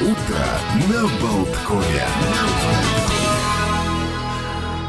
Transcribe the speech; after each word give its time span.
Утро 0.00 0.46
на 0.88 1.02
Болткове. 1.20 2.04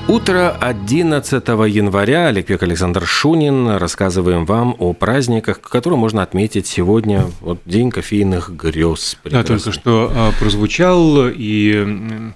Утро 0.08 0.56
11 0.62 1.48
января. 1.48 2.28
Олег 2.28 2.46
Пек, 2.46 2.62
Александр 2.62 3.08
Шунин. 3.08 3.70
Рассказываем 3.70 4.46
вам 4.46 4.76
о 4.78 4.94
праздниках, 4.94 5.62
которые 5.62 5.98
можно 5.98 6.22
отметить 6.22 6.68
сегодня. 6.68 7.26
Вот 7.42 7.60
День 7.66 7.90
кофейных 7.90 8.56
грез. 8.56 9.18
Да, 9.24 9.44
только 9.44 9.72
что 9.72 10.12
а, 10.14 10.32
прозвучал, 10.40 11.28
и 11.28 12.32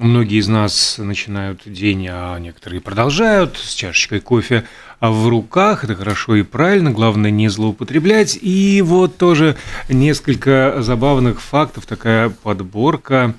многие 0.00 0.38
из 0.38 0.48
нас 0.48 0.96
начинают 0.98 1.62
день, 1.64 2.08
а 2.10 2.38
некоторые 2.38 2.80
продолжают 2.80 3.56
с 3.56 3.74
чашечкой 3.74 4.20
кофе 4.20 4.64
в 5.00 5.28
руках. 5.28 5.84
Это 5.84 5.94
хорошо 5.94 6.36
и 6.36 6.42
правильно, 6.42 6.90
главное 6.90 7.30
не 7.30 7.48
злоупотреблять. 7.48 8.38
И 8.40 8.82
вот 8.82 9.16
тоже 9.16 9.56
несколько 9.88 10.76
забавных 10.80 11.40
фактов, 11.40 11.86
такая 11.86 12.30
подборка. 12.30 13.34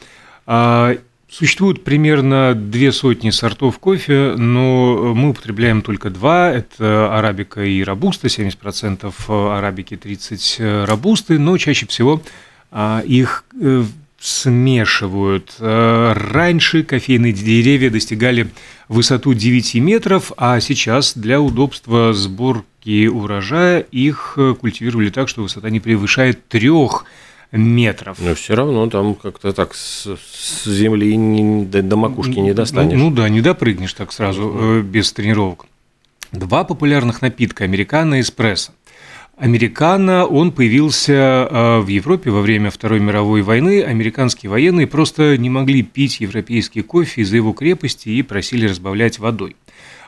А, 0.46 0.96
Существует 1.32 1.86
примерно 1.86 2.54
две 2.54 2.92
сотни 2.92 3.30
сортов 3.30 3.80
кофе, 3.80 4.36
но 4.36 5.14
мы 5.16 5.30
употребляем 5.30 5.82
только 5.82 6.10
два. 6.10 6.52
Это 6.52 7.18
арабика 7.18 7.64
и 7.64 7.82
робуста, 7.86 8.28
70% 8.28 9.14
арабики, 9.58 9.94
30% 9.94 10.84
робусты, 10.84 11.40
но 11.40 11.58
чаще 11.58 11.88
всего 11.88 12.22
а, 12.70 13.02
их 13.06 13.46
э, 13.62 13.86
смешивают. 14.22 15.56
Э, 15.60 16.14
раньше 16.16 16.84
кофейные 16.84 17.34
деревья 17.34 17.90
достигали 17.90 18.50
высоту 18.88 19.34
9 19.34 19.76
метров, 19.76 20.32
а 20.38 20.60
сейчас 20.60 21.18
для 21.18 21.42
удобства 21.42 22.14
сборки 22.14 23.08
урожая 23.08 23.80
их 23.80 24.38
культивировали 24.60 25.10
так, 25.10 25.28
что 25.28 25.42
высота 25.42 25.70
не 25.70 25.80
превышает 25.80 26.48
3 26.48 26.70
метров. 27.52 28.18
Но 28.20 28.36
все 28.36 28.56
равно 28.56 28.90
там 28.90 29.16
как-то 29.16 29.52
так 29.54 29.74
с, 29.76 30.08
с 30.08 30.66
земли 30.66 31.16
не, 31.16 31.66
до, 31.66 31.82
до 31.82 31.96
макушки 31.98 32.40
не 32.40 32.54
достанешь. 32.54 32.98
Ну, 32.98 33.10
ну 33.10 33.16
да, 33.16 33.30
не 33.30 33.42
допрыгнешь 33.42 33.94
так 33.94 34.12
сразу 34.14 34.56
э, 34.56 34.82
без 34.82 35.12
тренировок. 35.12 35.66
Два 36.32 36.64
популярных 36.64 37.22
напитка– 37.22 37.64
американо 37.66 38.16
и 38.16 38.22
эспрессо. 38.22 38.72
Американо, 39.42 40.28
он 40.28 40.52
появился 40.52 41.14
э, 41.14 41.80
в 41.80 41.88
Европе 41.88 42.30
во 42.30 42.42
время 42.42 42.70
Второй 42.70 43.00
мировой 43.00 43.42
войны. 43.42 43.82
Американские 43.82 44.52
военные 44.52 44.86
просто 44.86 45.36
не 45.36 45.50
могли 45.50 45.82
пить 45.82 46.20
европейский 46.20 46.84
кофе 46.84 47.22
из-за 47.22 47.38
его 47.38 47.52
крепости 47.52 48.10
и 48.10 48.22
просили 48.22 48.68
разбавлять 48.68 49.18
водой. 49.18 49.56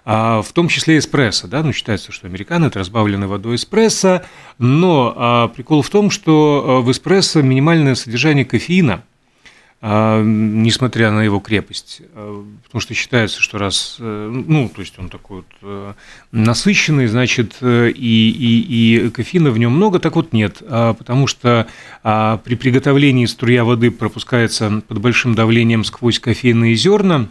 А, 0.05 0.43
в 0.43 0.51
том 0.51 0.67
числе 0.67 0.99
эспрессо, 0.99 1.47
да, 1.47 1.63
ну 1.63 1.73
считается, 1.73 2.11
что 2.11 2.27
американо– 2.27 2.65
это 2.67 2.77
разбавленный 2.77 3.25
водой 3.25 3.55
эспрессо, 3.55 4.21
но 4.59 5.15
а, 5.17 5.47
прикол 5.47 5.81
в 5.81 5.89
том, 5.89 6.11
что 6.11 6.63
а, 6.63 6.81
в 6.81 6.91
эспрессо 6.91 7.41
минимальное 7.41 7.95
содержание 7.95 8.45
кофеина, 8.45 9.03
несмотря 9.83 11.11
на 11.11 11.23
его 11.23 11.41
крепость, 11.41 12.01
потому 12.13 12.79
что 12.79 12.93
считается, 12.93 13.41
что 13.41 13.57
раз, 13.57 13.97
э, 13.99 14.43
ну, 14.47 14.69
то 14.73 14.79
есть 14.79 14.97
он 14.97 15.09
такой 15.09 15.37
вот 15.37 15.45
э, 15.61 15.93
насыщенный, 16.31 17.07
значит, 17.07 17.57
э, 17.59 17.89
и, 17.89 18.29
и, 18.29 19.05
и 19.05 19.09
кофеина 19.09 19.51
в 19.51 19.57
нем 19.57 19.73
много, 19.73 19.99
так 19.99 20.15
вот 20.15 20.31
нет, 20.31 20.59
потому 20.59 21.27
что 21.27 21.67
при 22.01 22.55
приготовлении 22.55 23.25
струя 23.25 23.65
воды 23.65 23.91
пропускается 23.91 24.81
под 24.87 24.99
большим 24.99 25.35
давлением 25.35 25.83
сквозь 25.83 26.17
кофейные 26.17 26.75
зерна, 26.75 27.27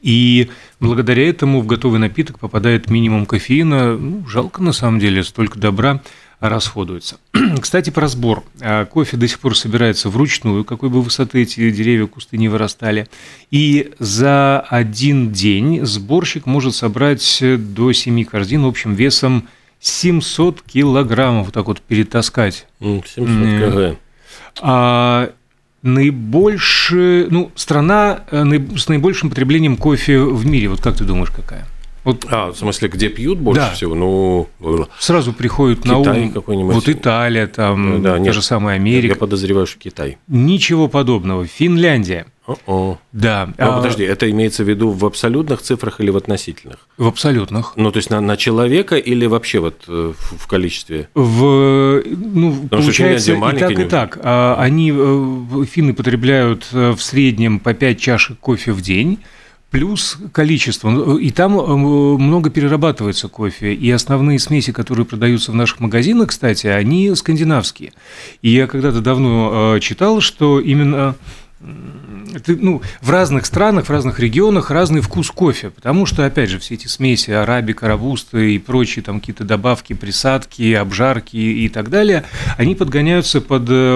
и 0.00 0.50
благодаря 0.80 1.28
этому 1.28 1.60
в 1.60 1.66
готовый 1.66 2.00
напиток 2.00 2.40
попадает 2.40 2.90
минимум 2.90 3.26
кофеина. 3.26 3.96
Ну, 3.96 4.26
жалко 4.28 4.62
на 4.62 4.72
самом 4.72 4.98
деле, 4.98 5.24
столько 5.24 5.58
добра 5.58 6.02
расходуется. 6.40 7.18
Кстати, 7.60 7.90
про 7.90 8.08
сбор. 8.08 8.44
А, 8.60 8.84
кофе 8.84 9.16
до 9.16 9.26
сих 9.26 9.40
пор 9.40 9.56
собирается 9.56 10.08
вручную, 10.08 10.64
какой 10.64 10.88
бы 10.88 11.02
высоты 11.02 11.42
эти 11.42 11.70
деревья, 11.70 12.06
кусты 12.06 12.38
не 12.38 12.48
вырастали. 12.48 13.08
И 13.50 13.92
за 13.98 14.60
один 14.60 15.32
день 15.32 15.84
сборщик 15.84 16.46
может 16.46 16.74
собрать 16.74 17.42
до 17.42 17.92
7 17.92 18.24
корзин 18.24 18.64
общим 18.64 18.94
весом 18.94 19.48
700 19.80 20.62
килограммов. 20.62 21.46
Вот 21.46 21.54
так 21.54 21.66
вот 21.66 21.80
перетаскать. 21.80 22.66
700 23.06 23.16
кг. 23.16 23.96
А 24.60 25.32
наибольшая, 25.82 27.28
ну, 27.30 27.52
страна 27.54 28.20
э, 28.30 28.44
с 28.76 28.88
наибольшим 28.88 29.30
потреблением 29.30 29.76
кофе 29.76 30.20
в 30.20 30.44
мире. 30.46 30.68
Вот 30.68 30.80
как 30.80 30.96
ты 30.96 31.04
думаешь, 31.04 31.30
какая? 31.30 31.66
Вот, 32.04 32.24
а, 32.30 32.52
в 32.52 32.56
смысле, 32.56 32.88
где 32.88 33.08
пьют 33.08 33.38
больше 33.38 33.60
да. 33.60 33.70
всего? 33.72 33.94
Ну, 33.94 34.48
сразу 34.98 35.32
приходит 35.32 35.80
Китай 35.80 35.92
на 35.92 36.12
ум. 36.12 36.32
какой-нибудь. 36.32 36.74
Вот 36.74 36.88
Италия, 36.88 37.46
там, 37.46 38.02
да, 38.02 38.14
та 38.14 38.18
нет, 38.18 38.34
же 38.34 38.42
самая 38.42 38.76
Америка. 38.76 39.14
Я 39.14 39.16
подозреваю, 39.16 39.66
что 39.66 39.78
Китай. 39.78 40.18
Ничего 40.28 40.88
подобного. 40.88 41.46
Финляндия. 41.46 42.26
О-о. 42.48 42.98
Да. 43.12 43.52
Но, 43.58 43.74
а, 43.74 43.76
подожди, 43.76 44.04
это 44.04 44.30
имеется 44.30 44.64
в 44.64 44.68
виду 44.68 44.90
в 44.90 45.04
абсолютных 45.04 45.60
цифрах 45.60 46.00
или 46.00 46.08
в 46.08 46.16
относительных? 46.16 46.88
В 46.96 47.06
абсолютных. 47.06 47.74
Ну, 47.76 47.92
то 47.92 47.98
есть 47.98 48.08
на, 48.08 48.22
на 48.22 48.38
человека 48.38 48.96
или 48.96 49.26
вообще 49.26 49.58
вот 49.58 49.84
э, 49.86 50.14
в, 50.16 50.44
в 50.44 50.46
количестве? 50.46 51.10
В, 51.14 52.02
ну, 52.06 52.54
Потому 52.62 52.82
получается 52.82 53.34
и 53.34 53.58
так, 53.58 53.78
и 53.78 53.84
так. 53.84 54.18
А, 54.22 54.56
они, 54.58 54.94
э, 54.96 55.64
финны 55.70 55.92
потребляют 55.92 56.66
э, 56.72 56.92
в 56.92 57.02
среднем 57.02 57.60
по 57.60 57.74
5 57.74 58.00
чашек 58.00 58.38
кофе 58.38 58.72
в 58.72 58.80
день, 58.80 59.18
плюс 59.70 60.18
количество. 60.32 61.18
И 61.18 61.30
там 61.30 61.52
много 61.52 62.50
перерабатывается 62.50 63.28
кофе. 63.28 63.74
И 63.74 63.90
основные 63.90 64.38
смеси, 64.38 64.72
которые 64.72 65.06
продаются 65.06 65.52
в 65.52 65.54
наших 65.54 65.80
магазинах, 65.80 66.28
кстати, 66.28 66.66
они 66.66 67.14
скандинавские. 67.14 67.92
И 68.42 68.50
я 68.50 68.66
когда-то 68.66 69.00
давно 69.00 69.78
читал, 69.80 70.20
что 70.20 70.60
именно 70.60 71.16
это, 72.34 72.52
ну, 72.52 72.82
в 73.00 73.10
разных 73.10 73.46
странах, 73.46 73.86
в 73.86 73.90
разных 73.90 74.20
регионах 74.20 74.70
разный 74.70 75.00
вкус 75.00 75.30
кофе, 75.30 75.70
потому 75.70 76.06
что, 76.06 76.24
опять 76.24 76.50
же, 76.50 76.58
все 76.58 76.74
эти 76.74 76.86
смеси, 76.86 77.32
арабика, 77.32 77.88
робуста 77.88 78.38
и 78.38 78.58
прочие 78.58 79.02
там 79.02 79.18
какие-то 79.18 79.44
добавки, 79.44 79.94
присадки, 79.94 80.72
обжарки 80.74 81.36
и 81.36 81.68
так 81.68 81.90
далее, 81.90 82.24
они 82.56 82.74
подгоняются 82.74 83.40
под 83.40 83.68
э, 83.68 83.94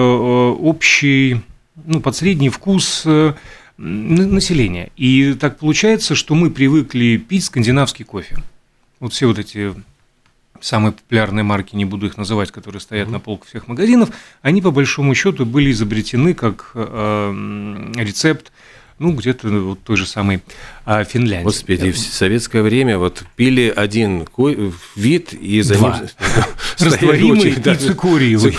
общий, 0.59 1.41
ну, 1.85 2.01
под 2.01 2.15
средний 2.17 2.49
вкус 2.49 3.03
э, 3.05 3.33
населения. 3.77 4.91
И 4.95 5.33
так 5.33 5.59
получается, 5.59 6.15
что 6.15 6.35
мы 6.35 6.51
привыкли 6.51 7.17
пить 7.17 7.45
скандинавский 7.45 8.05
кофе. 8.05 8.37
Вот 8.99 9.13
все 9.13 9.27
вот 9.27 9.39
эти 9.39 9.73
самые 10.61 10.93
популярные 10.93 11.43
марки, 11.43 11.75
не 11.75 11.85
буду 11.85 12.05
их 12.05 12.17
называть, 12.17 12.51
которые 12.51 12.79
стоят 12.79 13.07
mm-hmm. 13.07 13.11
на 13.11 13.19
полках 13.19 13.49
всех 13.49 13.67
магазинов, 13.67 14.09
они 14.41 14.61
по 14.61 14.71
большому 14.71 15.13
счету 15.13 15.45
были 15.45 15.71
изобретены 15.71 16.33
как 16.33 16.71
э, 16.73 17.91
рецепт 17.97 18.51
ну, 18.99 19.11
где-то 19.11 19.49
вот 19.49 19.83
той 19.83 19.97
же 19.97 20.05
самой 20.05 20.41
а, 20.85 21.03
Финляндии. 21.03 21.43
Господи, 21.43 21.91
в 21.91 21.97
советское 21.97 22.61
время 22.61 22.97
вот 22.97 23.23
пили 23.35 23.73
один 23.75 24.25
вид 24.95 25.33
и 25.33 25.61
за 25.61 25.75
Два. 25.75 25.99
ним... 25.99 26.07
Растворимый 26.79 27.49
и 27.49 27.75
цикориевый. 27.75 28.53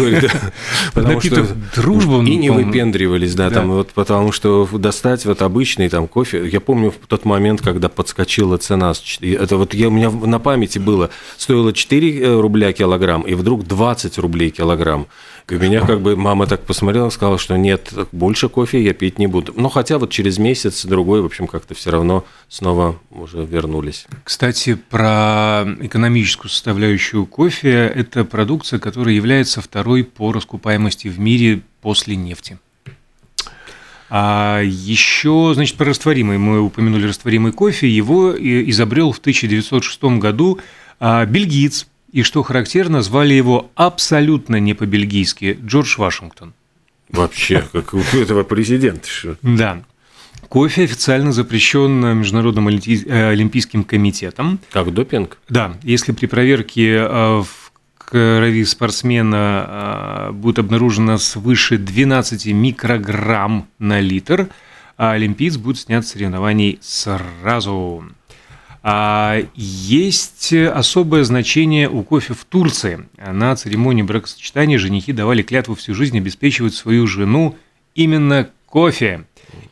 Потому 0.95 1.21
что 1.21 1.47
дружба. 1.75 2.23
И 2.25 2.37
не 2.37 2.51
выпендривались, 2.51 3.35
да, 3.35 3.51
там 3.51 3.71
вот 3.71 3.91
потому 3.91 4.33
что 4.33 4.69
достать 4.73 5.25
вот 5.25 5.43
обычный 5.43 5.89
там 5.89 6.09
кофе, 6.09 6.47
я 6.47 6.61
помню 6.61 6.91
в 6.91 7.07
тот 7.07 7.25
момент, 7.25 7.61
когда 7.61 7.89
подскочила 7.89 8.59
цена, 8.59 8.93
это 9.21 9.57
вот 9.57 9.75
я, 9.75 9.89
у 9.89 9.91
меня 9.91 10.11
на 10.11 10.39
памяти 10.39 10.79
было, 10.79 11.11
стоило 11.37 11.73
4 11.73 12.21
э, 12.21 12.41
рубля 12.41 12.73
килограмм, 12.73 13.23
и 13.23 13.35
вдруг 13.35 13.67
20 13.67 14.19
рублей 14.19 14.51
килограмм. 14.51 15.07
И 15.51 15.55
меня 15.57 15.83
как 15.83 16.01
бы 16.01 16.17
мама 16.17 16.47
так 16.47 16.65
посмотрела, 16.65 17.11
сказала, 17.11 17.39
что 17.39 17.57
нет, 17.57 17.93
больше 18.13 18.49
кофе 18.49 18.83
я 18.83 18.95
пить 18.95 19.19
не 19.19 19.27
буду. 19.27 19.53
Но 19.57 19.69
хотя 19.69 19.99
вот 19.99 20.11
через 20.11 20.39
месяц, 20.39 20.87
другой, 20.87 21.21
в 21.21 21.27
общем, 21.27 21.47
как-то 21.47 21.75
все 21.75 21.91
равно 21.91 22.25
снова 22.49 22.99
уже 23.11 23.45
вернулись. 23.45 24.07
Кстати, 24.25 24.75
про 24.75 25.67
экономическую 25.81 26.51
составляющую 26.51 27.27
кофе. 27.27 27.93
Это 27.95 28.25
продукция, 28.25 28.79
которая 28.79 29.15
является 29.15 29.61
второй 29.61 30.03
по 30.03 30.33
раскупаемости 30.33 31.09
в 31.09 31.19
мире 31.19 31.61
после 31.83 32.17
нефти. 32.17 32.59
А 34.09 34.63
еще, 34.63 35.53
значит, 35.55 35.77
про 35.77 35.87
растворимый. 35.87 36.39
Мы 36.39 36.61
упомянули 36.61 37.07
растворимый 37.07 37.53
кофе. 37.53 37.89
Его 37.89 38.35
изобрел 38.39 39.13
в 39.13 39.19
1906 39.19 40.05
году 40.19 40.59
а, 41.01 41.27
бельгиец 41.27 41.87
и, 42.15 42.23
что 42.23 42.45
характерно, 42.45 43.03
звали 43.03 43.35
его 43.35 43.73
абсолютно 43.75 44.61
не 44.61 44.73
по-бельгийски 44.75 45.59
Джордж 45.67 45.97
Вашингтон. 45.99 46.55
Вообще, 47.11 47.65
как 47.73 47.93
у 47.93 47.99
этого 47.99 48.45
президента. 48.45 49.09
Да. 49.43 49.83
Кофе 50.49 50.85
официально 50.85 51.33
запрещен 51.33 52.17
Международным 52.17 52.69
э, 52.69 53.31
олимпийским 53.31 53.83
комитетом. 53.83 54.61
Как 54.71 54.95
допинг? 54.95 55.39
Да. 55.49 55.75
Если 55.83 56.13
при 56.13 56.27
проверке 56.27 56.99
э, 56.99 57.43
в 57.43 57.73
крови 57.99 58.65
спортсмена 58.65 60.29
э, 60.29 60.33
будет 60.35 60.61
обнаружено 60.61 61.19
свыше 61.19 61.79
12 61.79 62.47
микрограмм 62.47 63.67
на 63.81 63.99
литр, 63.99 64.51
а 64.97 65.13
олимпиец 65.13 65.57
будет 65.57 65.81
снят 65.81 66.07
с 66.07 66.13
соревнований 66.13 66.79
сразу. 66.81 68.05
А 68.87 69.41
есть 69.55 70.53
особое 70.53 71.25
значение 71.25 71.89
у 71.89 72.03
кофе 72.03 72.35
в 72.35 72.45
Турции. 72.45 73.09
На 73.17 73.57
церемонии 73.57 74.03
бракосочетания 74.03 74.79
женихи 74.79 75.15
давали 75.15 75.41
клятву 75.41 75.75
всю 75.75 75.95
жизнь 75.95 76.19
обеспечивать 76.19 76.75
свою 76.75 77.07
жену 77.07 77.57
именно 77.95 78.51
кофе. 78.67 79.25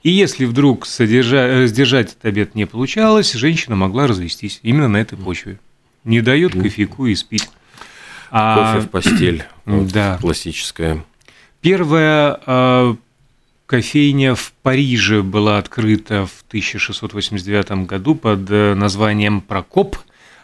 И 0.03 0.09
если 0.09 0.47
вдруг 0.47 0.87
содержа... 0.87 1.67
сдержать 1.67 2.13
этот 2.13 2.25
обед 2.25 2.55
не 2.55 2.65
получалось, 2.65 3.35
женщина 3.35 3.77
могла 3.77 4.07
развестись 4.07 4.61
именно 4.63 4.89
на 4.89 4.97
этой 4.97 5.19
почве. 5.19 5.59
Не 6.05 6.23
дает 6.23 6.55
кофейку 6.55 7.05
и 7.05 7.15
спить. 7.15 7.51
А... 8.31 8.77
Кофе 8.77 8.87
в 8.87 8.91
постель. 8.91 9.45
Да. 9.67 10.17
Классическая. 10.23 11.05
Первая 11.61 12.41
э, 12.47 12.95
кофейня 13.73 14.35
в 14.35 14.53
Париже 14.63 15.23
была 15.23 15.57
открыта 15.57 16.27
в 16.27 16.45
1689 16.49 17.87
году 17.87 18.15
под 18.15 18.51
э, 18.51 18.75
названием 18.75 19.41
Прокоп. 19.41 19.97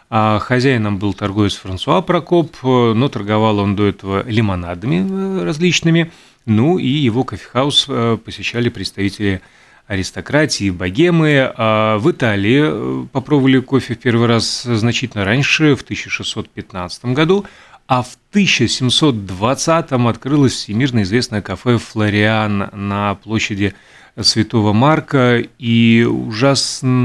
А 0.09 0.39
хозяином 0.39 0.97
был 0.97 1.13
торговец 1.13 1.53
Франсуа 1.57 2.01
Прокоп, 2.01 2.55
но 2.63 3.07
торговал 3.07 3.59
он 3.59 3.75
до 3.75 3.85
этого 3.85 4.27
лимонадами 4.27 5.05
э, 5.07 5.43
различными. 5.43 6.11
Ну 6.47 6.79
и 6.79 6.87
его 6.87 7.23
кофехаус 7.23 7.85
э, 7.87 8.17
посещали 8.25 8.69
представители 8.69 9.41
аристократии, 9.85 10.71
богемы. 10.71 11.53
А 11.55 11.99
в 11.99 12.09
Италии 12.09 13.05
попробовали 13.09 13.59
кофе 13.59 13.93
в 13.93 13.99
первый 13.99 14.25
раз 14.25 14.63
значительно 14.63 15.23
раньше, 15.23 15.75
в 15.75 15.83
1615 15.83 17.05
году 17.05 17.45
а 17.89 18.03
в 18.03 18.17
1720-м 18.33 20.07
открылось 20.07 20.53
всемирно 20.53 21.01
известное 21.01 21.41
кафе 21.41 21.79
«Флориан» 21.79 22.69
на 22.71 23.15
площади 23.15 23.73
Святого 24.21 24.73
Марка, 24.73 25.39
и 25.57 26.03
ужасно 26.03 27.01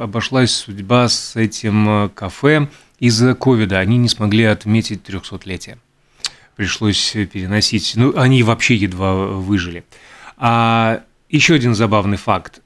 обошлась 0.00 0.52
судьба 0.52 1.08
с 1.08 1.34
этим 1.34 2.12
кафе 2.14 2.68
из-за 3.00 3.34
ковида. 3.34 3.80
Они 3.80 3.96
не 3.96 4.08
смогли 4.08 4.44
отметить 4.44 5.00
300-летие. 5.04 5.78
Пришлось 6.54 7.10
переносить. 7.10 7.94
Ну, 7.96 8.16
они 8.16 8.44
вообще 8.44 8.76
едва 8.76 9.16
выжили. 9.16 9.82
А 10.36 11.02
еще 11.28 11.54
один 11.54 11.74
забавный 11.74 12.18
факт. 12.18 12.62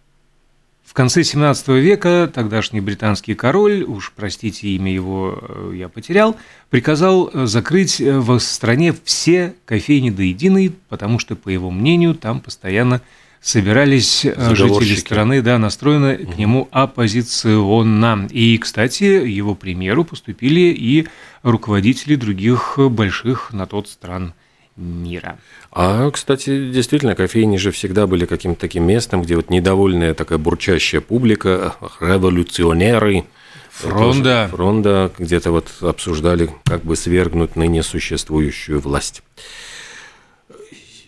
В 0.85 0.93
конце 0.93 1.25
17 1.25 1.69
века 1.69 2.31
тогдашний 2.33 2.81
британский 2.81 3.35
король, 3.35 3.83
уж 3.83 4.13
простите, 4.15 4.69
имя 4.69 4.93
его 4.93 5.39
э, 5.41 5.73
я 5.77 5.89
потерял, 5.89 6.37
приказал 6.69 7.31
э, 7.33 7.47
закрыть 7.47 8.01
э, 8.01 8.19
в 8.19 8.39
стране 8.39 8.95
все 9.05 9.55
кофейни 9.65 10.11
до 10.11 10.23
единой, 10.23 10.73
потому 10.91 11.19
что, 11.19 11.37
по 11.37 11.49
его 11.49 11.71
мнению, 11.71 12.15
там 12.15 12.41
постоянно 12.41 13.01
собирались 13.41 14.23
жители 14.23 14.95
страны, 14.95 15.43
да, 15.43 15.59
настроены 15.59 16.17
угу. 16.23 16.33
к 16.33 16.39
нему 16.39 16.69
оппозиционно. 16.71 18.29
И, 18.31 18.57
кстати, 18.59 19.05
его 19.05 19.55
примеру 19.55 20.05
поступили 20.05 20.73
и 20.73 21.09
руководители 21.43 22.15
других 22.15 22.79
больших 22.79 23.53
на 23.53 23.67
тот 23.67 23.89
стран 23.89 24.35
мира. 24.77 25.39
А, 25.71 26.11
кстати, 26.11 26.71
действительно, 26.71 27.15
кофейни 27.15 27.57
же 27.57 27.71
всегда 27.71 28.07
были 28.07 28.27
каким-то 28.27 28.61
таким 28.61 28.85
местом, 28.85 29.23
где 29.23 29.37
вот 29.37 29.51
недовольная 29.51 30.15
такая 30.15 30.39
бурчащая 30.39 31.01
публика, 31.01 31.75
революционеры, 32.01 33.25
Фронда. 33.71 34.49
Фронда 34.53 35.11
где-то 35.19 35.51
вот 35.51 35.69
обсуждали, 35.81 36.49
как 36.65 36.85
бы 36.85 36.95
свергнуть 36.95 37.57
ныне 37.57 37.83
существующую 37.83 38.81
власть. 38.81 39.25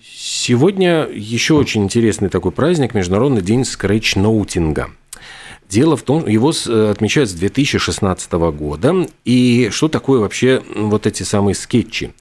Сегодня 0.03 1.07
еще 1.09 1.55
очень 1.55 1.85
интересный 1.85 2.29
такой 2.29 2.51
праздник, 2.51 2.95
Международный 2.95 3.43
день 3.43 3.65
скетчноутинга– 3.65 4.91
Дело 5.69 5.97
в 5.97 6.03
том, 6.03 6.29
его 6.29 6.53
э, 6.67 6.91
отмечают 6.91 7.29
с 7.29 7.33
2016 7.33 8.33
года. 8.33 9.09
И 9.25 9.69
что 9.73 9.89
такое 9.89 10.21
вообще 10.21 10.63
вот 10.75 11.07
эти 11.07 11.25
самые 11.25 11.55
скетчи? 11.57 12.13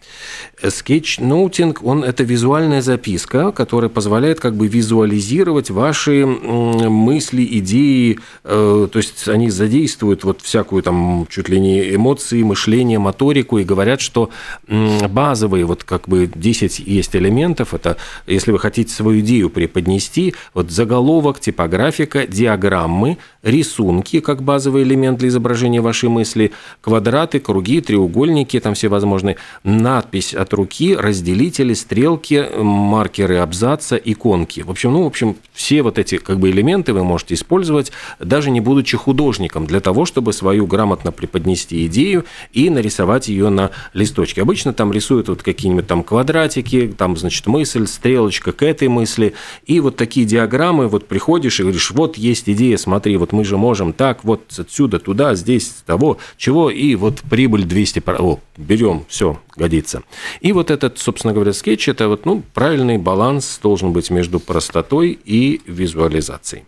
Скетчноутинг, 0.64 1.84
он 1.84 2.04
это 2.04 2.24
визуальная 2.24 2.82
записка, 2.82 3.52
которая 3.52 3.90
позволяет 3.90 4.40
как 4.40 4.56
бы 4.56 4.68
визуализировать 4.68 5.70
ваши 5.70 6.26
мысли, 6.26 7.48
идеи, 7.60 8.20
э, 8.44 8.88
то 8.92 8.98
есть 8.98 9.28
они 9.28 9.52
задействуют 9.52 10.24
вот 10.24 10.42
всякую 10.42 10.82
там 10.82 11.28
чуть 11.30 11.48
ли 11.48 11.60
не 11.60 11.94
эмоции, 11.94 12.42
мышление, 12.42 12.98
моторику 12.98 13.60
и 13.60 13.64
говорят, 13.64 14.02
что 14.02 14.32
базовые 14.68 15.66
вот 15.66 15.84
как 15.84 16.08
бы 16.08 16.30
10 16.34 16.80
есть 16.80 17.16
элементов, 17.16 17.74
это 17.74 17.98
если 18.26 18.52
вы 18.52 18.60
хотите 18.60 18.92
свою 18.92 19.20
идею 19.20 19.50
преподнести, 19.50 20.34
вот 20.54 20.72
заголовок, 20.72 21.40
типографика, 21.40 22.26
диаграммы, 22.26 23.18
рисунки 23.46 24.20
как 24.20 24.42
базовый 24.42 24.84
элемент 24.84 25.20
для 25.20 25.30
изображения 25.30 25.80
вашей 25.80 26.10
мысли, 26.10 26.52
квадраты, 26.82 27.40
круги, 27.40 27.80
треугольники, 27.80 28.60
там 28.60 28.74
все 28.74 28.90
возможные, 28.90 29.38
надпись 29.64 30.34
от 30.34 30.52
руки, 30.54 30.96
разделители, 30.96 31.74
стрелки, 31.74 32.44
маркеры 32.58 33.38
абзаца, 33.38 33.96
иконки. 33.96 34.62
В 34.62 34.72
общем, 34.72 34.94
ну, 34.94 35.04
в 35.04 35.08
общем, 35.08 35.38
все 35.54 35.84
вот 35.84 36.00
эти 36.00 36.18
как 36.18 36.40
бы 36.40 36.50
элементы 36.50 36.92
вы 36.92 37.04
можете 37.04 37.36
использовать, 37.36 37.92
даже 38.20 38.50
не 38.50 38.62
будучи 38.62 38.98
художником, 38.98 39.68
для 39.68 39.80
того, 39.80 40.06
чтобы 40.06 40.34
свою 40.34 40.66
грамотно 40.66 41.12
преподнести 41.12 41.86
идею 41.86 42.26
и 42.52 42.70
нарисовать 42.72 43.28
ее 43.28 43.50
на 43.50 43.70
листочке. 43.94 44.42
Обычно 44.42 44.74
там 44.74 44.92
рисуют 44.92 45.30
вот 45.30 45.44
какие-нибудь 45.44 45.86
там 45.86 46.04
квадратики, 46.04 46.92
там, 46.98 47.16
значит, 47.16 47.46
мысль, 47.46 47.86
стрелочка 47.86 48.52
к 48.52 48.64
этой 48.64 48.88
мысли, 48.88 49.36
и 49.68 49.80
вот 49.80 49.98
такие 49.98 50.26
диаграммы, 50.26 50.88
вот 50.88 51.08
приходишь 51.08 51.60
и 51.60 51.64
говоришь, 51.64 51.92
вот 51.92 52.18
есть 52.18 52.50
идея, 52.50 52.78
смотри, 52.78 53.18
вот 53.18 53.35
мы 53.36 53.44
же 53.44 53.58
можем 53.58 53.94
так, 53.94 54.24
вот 54.24 54.42
отсюда 54.58 55.00
туда, 55.00 55.36
здесь 55.36 55.84
того, 55.86 56.18
чего, 56.38 56.70
и 56.70 56.96
вот 56.96 57.22
прибыль 57.30 57.66
200, 57.66 58.04
о, 58.20 58.40
берем, 58.58 59.06
все, 59.08 59.40
годится. 59.56 60.02
И 60.42 60.54
вот 60.54 60.72
этот, 60.72 60.98
собственно 60.98 61.34
говоря, 61.34 61.54
скетч, 61.54 61.88
это 61.90 62.08
вот, 62.08 62.26
ну, 62.26 62.42
правильный 62.54 62.98
баланс 62.98 63.60
должен 63.62 63.94
быть 63.94 64.10
между 64.10 64.40
простотой 64.40 65.20
и 65.26 65.62
визуализацией. 65.68 66.64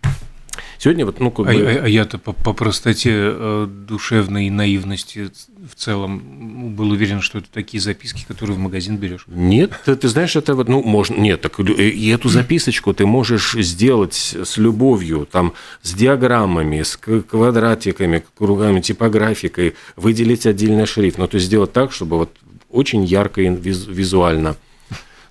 Сегодня 0.78 1.04
вот, 1.04 1.18
ну, 1.18 1.32
как 1.32 1.48
а, 1.48 1.52
бы... 1.52 1.60
а, 1.60 1.84
а 1.84 1.88
я-то 1.88 2.18
по, 2.18 2.32
по 2.32 2.52
простоте 2.52 3.10
э, 3.12 3.66
душевной 3.68 4.46
и 4.46 4.50
наивности 4.50 5.30
в 5.68 5.74
целом 5.74 6.76
был 6.76 6.90
уверен, 6.90 7.20
что 7.20 7.38
это 7.38 7.48
такие 7.52 7.80
записки, 7.80 8.24
которые 8.26 8.56
в 8.56 8.60
магазин 8.60 8.96
берешь. 8.96 9.24
Нет, 9.26 9.72
ты, 9.84 9.96
ты 9.96 10.08
знаешь, 10.08 10.36
это 10.36 10.54
вот, 10.54 10.68
ну, 10.68 10.82
можно, 10.82 11.16
нет, 11.16 11.40
так 11.40 11.58
и 11.58 12.08
эту 12.08 12.28
записочку 12.28 12.94
ты 12.94 13.06
можешь 13.06 13.54
сделать 13.54 14.14
с 14.14 14.56
любовью, 14.56 15.26
там, 15.30 15.52
с 15.82 15.94
диаграммами, 15.94 16.82
с 16.82 16.96
квадратиками, 16.96 18.22
кругами, 18.36 18.80
типографикой, 18.80 19.74
выделить 19.96 20.46
отдельный 20.46 20.86
шрифт, 20.86 21.18
но 21.18 21.26
то 21.26 21.36
есть 21.36 21.46
сделать 21.46 21.72
так, 21.72 21.90
чтобы 21.90 22.18
вот 22.18 22.36
очень 22.70 23.04
ярко 23.04 23.40
и 23.40 23.48
визуально– 23.48 24.56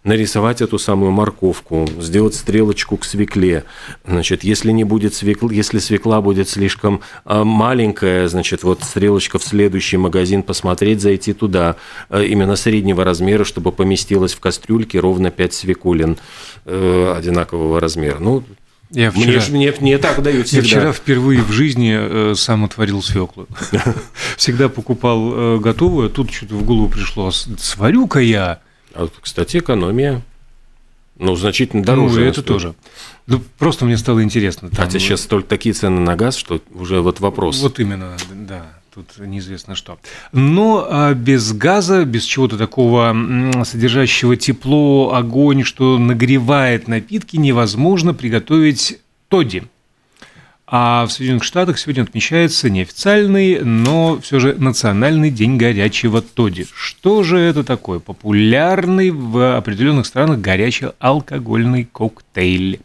нарисовать 0.07 0.62
эту 0.62 0.80
самую 0.80 1.12
морковку, 1.12 1.88
сделать 2.00 2.33
стрелочку 2.33 2.97
к 2.97 3.04
свекле. 3.04 3.66
Значит, 4.06 4.44
если 4.44 4.71
не 4.71 4.85
будет 4.85 5.14
свекла, 5.14 5.52
если 5.52 5.80
свекла 5.80 6.21
будет 6.21 6.47
слишком 6.49 7.02
а, 7.26 7.44
маленькая, 7.44 8.28
значит, 8.28 8.64
вот 8.64 8.83
стрелочка 8.83 9.37
в 9.37 9.44
следующий 9.44 9.97
магазин 9.97 10.44
посмотреть, 10.44 11.02
зайти 11.02 11.33
туда, 11.33 11.76
а, 12.09 12.21
именно 12.21 12.56
среднего 12.56 13.04
размера, 13.04 13.44
чтобы 13.44 13.71
поместилось 13.71 14.33
в 14.33 14.40
кастрюльке 14.40 14.99
ровно 14.99 15.30
5 15.30 15.54
свекулин 15.54 16.18
э, 16.66 17.14
одинакового 17.18 17.80
размера. 17.81 18.18
Ну, 18.19 18.44
я 18.92 19.11
вчера, 19.11 19.44
мне, 19.49 19.71
мне, 19.71 19.73
мне 19.81 19.97
так 19.97 20.23
дают 20.23 20.47
всегда. 20.47 20.61
Я 20.61 20.68
вчера 20.68 20.94
впервые 20.94 21.42
в 21.42 21.52
жизни 21.52 21.97
э, 21.99 22.35
сам 22.35 22.64
отварил 22.64 23.04
свеклу. 23.04 23.47
Всегда 24.37 24.69
покупал 24.69 25.33
э, 25.33 25.57
готовую, 25.59 26.07
а 26.07 26.09
тут 26.09 26.31
что-то 26.31 26.56
в 26.56 26.64
голову 26.64 26.87
пришло, 26.87 27.30
сварю-ка 27.31 28.19
я. 28.19 28.61
А, 28.97 29.07
кстати, 29.21 29.57
экономия. 29.57 30.23
Ну, 31.19 31.35
значительно 31.35 31.83
дороже. 31.83 32.21
Ну, 32.21 32.25
это 32.25 32.44
тоже. 32.44 32.75
Ну, 33.27 33.42
просто 33.57 33.85
мне 33.85 33.97
стало 33.97 34.23
интересно. 34.23 34.69
Там... 34.69 34.85
Хотя 34.85 34.99
сейчас 34.99 35.21
столько 35.21 35.47
такие 35.47 35.73
цены 35.73 35.99
на 35.99 36.16
газ, 36.16 36.35
что 36.35 36.61
уже 36.73 37.01
вот 37.01 37.19
вопрос. 37.19 37.61
Вот 37.61 37.80
именно, 37.80 38.18
да. 38.33 38.73
Тут 38.94 39.19
неизвестно 39.19 39.75
что. 39.75 39.99
Но 40.31 40.87
а 40.89 41.13
без 41.13 41.54
газа, 41.54 42.04
без 42.04 42.23
чего-то 42.23 42.57
такого 42.57 43.16
содержащего 43.63 44.35
тепло, 44.35 45.13
огонь, 45.13 45.63
что 45.63 45.99
нагревает 45.99 46.87
напитки, 46.87 47.37
невозможно 47.37 48.16
приготовить 48.16 48.99
тоди. 49.27 49.63
А 50.69 51.06
в 51.06 51.14
Соединенных 51.14 51.45
Штатах 51.45 51.80
сегодня 51.80 52.02
отмечается 52.02 52.69
неофициальный, 52.69 53.62
но 53.62 54.19
все 54.21 54.40
же 54.40 54.54
национальный 54.59 55.31
день 55.31 55.56
горячего 55.56 56.21
тоди. 56.21 56.68
Что 56.76 57.24
же 57.24 57.40
это 57.40 57.64
такое? 57.64 58.00
Популярный 58.00 59.12
в 59.12 59.56
определенных 59.56 60.06
странах 60.06 60.42
горячий 60.42 60.88
алкогольный 61.00 61.86
коктейль. 61.86 62.81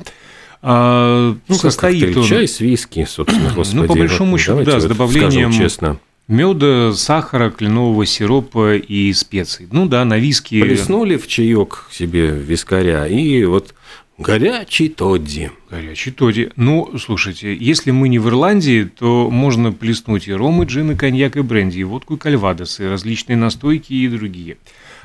А, 0.63 1.35
ну, 1.49 1.55
состоит 1.57 2.15
коктейль, 2.15 2.19
он... 2.21 2.29
чай 2.29 2.47
с 2.47 2.61
виски, 2.61 3.05
собственно, 3.05 3.51
господи. 3.53 3.81
Ну, 3.81 3.87
по 3.89 3.95
большому 3.97 4.39
счету, 4.39 4.63
да, 4.63 4.79
с 4.79 4.85
добавлением 4.85 5.51
честно. 5.51 5.99
меда, 6.29 6.95
сахара, 6.95 7.51
кленового 7.51 8.07
сиропа 8.07 8.77
и 8.77 9.13
специй. 9.13 9.67
Ну 9.73 9.87
да, 9.87 10.05
на 10.05 10.19
виски... 10.19 10.63
Плеснули 10.63 11.17
в 11.17 11.27
чаек 11.27 11.89
себе 11.91 12.29
вискаря, 12.29 13.09
и 13.09 13.43
вот 13.43 13.75
Горячий 14.23 14.89
Тодди. 14.89 15.51
Горячий 15.69 16.13
Тодди. 16.13 16.51
Ну, 16.57 16.97
слушайте, 16.99 17.55
если 17.55 17.91
мы 17.91 18.09
не 18.09 18.21
в 18.21 18.29
Ирландии, 18.29 18.85
то 18.85 19.29
можно 19.31 19.73
плеснуть 19.73 20.29
и 20.29 20.33
ром, 20.33 20.63
и 20.63 20.67
джин, 20.67 20.93
и 20.93 20.95
коньяк, 20.95 21.37
и 21.37 21.41
бренди, 21.41 21.81
и 21.81 21.85
водку, 21.85 22.15
и 22.15 22.19
кальвадос, 22.19 22.81
и 22.81 22.85
различные 22.85 23.37
настойки, 23.37 23.93
и 23.93 24.09
другие. 24.09 24.59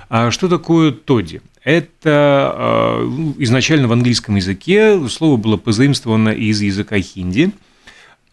А 0.10 0.30
что 0.30 0.48
такое 0.48 0.92
тоди? 0.92 1.42
Это 1.64 2.56
э, 2.56 3.04
изначально 3.40 3.88
в 3.88 3.92
английском 3.92 4.36
языке 4.36 5.00
слово 5.10 5.38
было 5.38 5.58
позаимствовано 5.58 6.30
из 6.30 6.62
языка 6.62 7.00
хинди– 7.00 7.52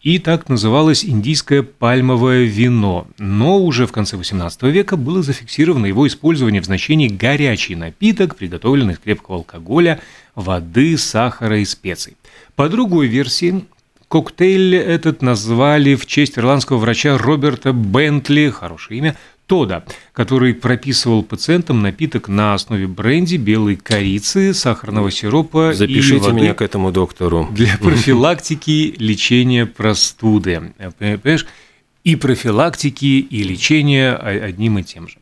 и 0.05 0.19
так 0.19 0.49
называлось 0.49 1.03
индийское 1.03 1.63
пальмовое 1.63 2.43
вино. 2.43 3.07
Но 3.17 3.59
уже 3.59 3.87
в 3.87 3.91
конце 3.91 4.15
XVIII 4.17 4.69
века 4.69 4.97
было 4.97 5.23
зафиксировано 5.23 5.87
его 5.87 6.05
использование 6.05 6.61
в 6.61 6.65
значении 6.65 7.07
«горячий 7.07 7.75
напиток, 7.75 8.35
приготовленный 8.35 8.93
из 8.93 8.99
крепкого 8.99 9.37
алкоголя, 9.37 9.99
воды, 10.35 10.95
сахара 10.99 11.57
и 11.59 11.65
специй». 11.65 12.17
По 12.55 12.69
другой 12.69 13.07
версии, 13.07 13.65
коктейль 14.07 14.75
этот 14.75 15.23
назвали 15.23 15.95
в 15.95 16.05
честь 16.05 16.37
ирландского 16.37 16.77
врача 16.77 17.17
Роберта 17.17 17.73
Бентли, 17.73 18.49
хорошее 18.49 18.99
имя, 18.99 19.17
Тода, 19.47 19.85
который 20.11 20.55
прописывал 20.55 21.21
пациентам 21.21 21.81
напиток 21.81 22.27
на 22.27 22.55
основе 22.55 22.87
бренди, 22.87 23.35
белой 23.35 23.75
корицы, 23.75 24.53
сахарного 24.53 25.11
сиропа 25.11 25.73
Запишите 25.73 26.15
и 26.15 26.19
воды 26.19 26.33
меня 26.33 26.53
к 26.55 26.61
этому 26.61 26.91
доктору. 26.91 27.47
Для 27.51 27.77
профилактики 27.77 28.95
лечения 28.97 29.65
простуды. 29.67 30.73
Понимаешь? 30.97 31.45
И 32.03 32.15
профилактики, 32.15 33.05
и 33.05 33.43
лечения 33.43 34.13
одним 34.13 34.79
и 34.79 34.83
тем 34.83 35.07
же. 35.07 35.17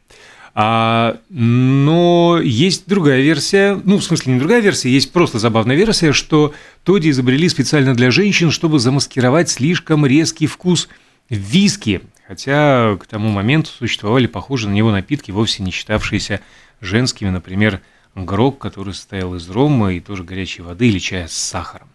А, 0.56 1.18
но 1.30 2.40
есть 2.42 2.84
другая 2.88 3.22
версия, 3.22 3.80
ну, 3.84 3.98
в 3.98 4.04
смысле, 4.04 4.34
не 4.34 4.40
другая 4.40 4.62
версия, 4.62 4.90
есть 4.90 5.12
просто 5.12 5.40
забавная 5.40 5.76
версия, 5.76 6.14
что 6.14 6.54
Тоди 6.84 7.10
изобрели 7.10 7.50
специально 7.50 7.96
для 7.96 8.12
женщин, 8.12 8.52
чтобы 8.52 8.78
замаскировать 8.78 9.50
слишком 9.50 10.06
резкий 10.06 10.46
вкус 10.46 10.90
виски, 11.30 12.02
Хотя 12.28 12.98
к 12.98 13.06
тому 13.06 13.30
моменту 13.30 13.70
существовали 13.70 14.28
похожие 14.28 14.70
на 14.70 14.76
него 14.76 14.92
напитки, 14.92 15.32
вовсе 15.32 15.62
не 15.62 15.72
считавшиеся 15.72 16.40
женскими, 16.80 17.30
например, 17.30 17.82
грок, 18.16 18.60
который 18.60 18.94
состоял 18.94 19.36
из 19.36 19.50
рома 19.50 19.94
и 19.94 20.00
тоже 20.00 20.24
горячей 20.24 20.62
воды 20.62 20.88
или 20.88 21.00
чая 21.00 21.28
с 21.28 21.34
сахаром. 21.34 21.90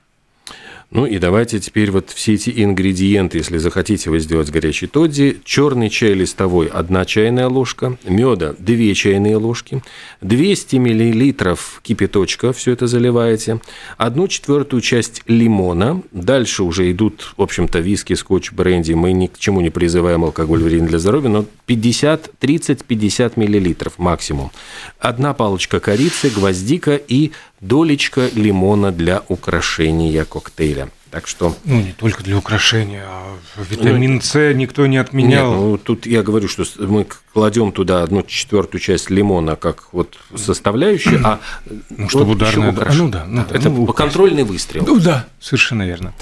Ну 0.90 1.04
и 1.04 1.18
давайте 1.18 1.60
теперь 1.60 1.90
вот 1.90 2.08
все 2.08 2.34
эти 2.34 2.50
ингредиенты, 2.64 3.36
если 3.36 3.58
захотите 3.58 4.08
вы 4.08 4.20
сделать 4.20 4.50
горячий 4.50 4.86
тодди. 4.86 5.38
Черный 5.44 5.90
чай 5.90 6.14
листовой– 6.14 6.66
1 6.72 7.04
чайная 7.04 7.46
ложка, 7.48 7.98
меда– 8.04 8.54
2 8.58 8.94
чайные 8.94 9.36
ложки, 9.36 9.82
200 10.22 10.76
миллилитров 10.76 11.80
кипяточка, 11.82 12.54
все 12.54 12.72
это 12.72 12.86
заливаете, 12.86 13.60
1 13.98 14.28
четвертую 14.28 14.80
часть 14.80 15.22
лимона, 15.26 16.00
дальше 16.12 16.62
уже 16.62 16.90
идут, 16.90 17.34
в 17.36 17.42
общем-то, 17.42 17.80
виски, 17.80 18.14
скотч, 18.14 18.52
бренди, 18.52 18.94
мы 18.94 19.12
ни 19.12 19.26
к 19.26 19.38
чему 19.38 19.60
не 19.60 19.68
призываем 19.68 20.24
алкоголь 20.24 20.62
вреден 20.62 20.86
для 20.86 20.98
здоровья, 20.98 21.28
но 21.28 21.44
50, 21.66 22.30
30-50 22.40 23.32
миллилитров 23.36 23.98
максимум. 23.98 24.50
Одна 24.98 25.34
палочка 25.34 25.80
корицы, 25.80 26.30
гвоздика 26.30 26.96
и 26.96 27.32
долечка 27.60 28.28
лимона 28.34 28.92
для 28.92 29.22
украшения 29.28 30.24
коктейля. 30.24 30.88
Так 31.10 31.26
что... 31.26 31.56
Ну, 31.64 31.80
не 31.80 31.92
только 31.92 32.22
для 32.22 32.36
украшения, 32.36 33.04
а 33.06 33.34
витамин 33.70 34.16
ну, 34.16 34.20
С 34.20 34.52
никто 34.52 34.86
не 34.86 34.98
отменял. 34.98 35.52
Нет, 35.52 35.60
ну, 35.60 35.78
тут 35.78 36.06
я 36.06 36.22
говорю, 36.22 36.48
что 36.48 36.64
мы 36.78 37.06
кладем 37.32 37.72
туда 37.72 38.02
одну 38.02 38.22
четвертую 38.22 38.80
часть 38.80 39.08
лимона 39.08 39.56
как 39.56 39.84
вот 39.92 40.18
составляющую, 40.36 41.20
а 41.24 41.40
ну, 41.88 42.10
чтобы 42.10 42.32
ударная... 42.32 42.72
Украш... 42.72 42.94
Ну, 42.96 43.08
да, 43.08 43.24
ну, 43.26 43.42
Это 43.50 43.70
ну, 43.70 43.86
контрольный 43.86 44.44
выстрел. 44.44 44.84
Ну, 44.86 45.00
да, 45.00 45.26
совершенно 45.40 45.86
верно. 45.86 46.12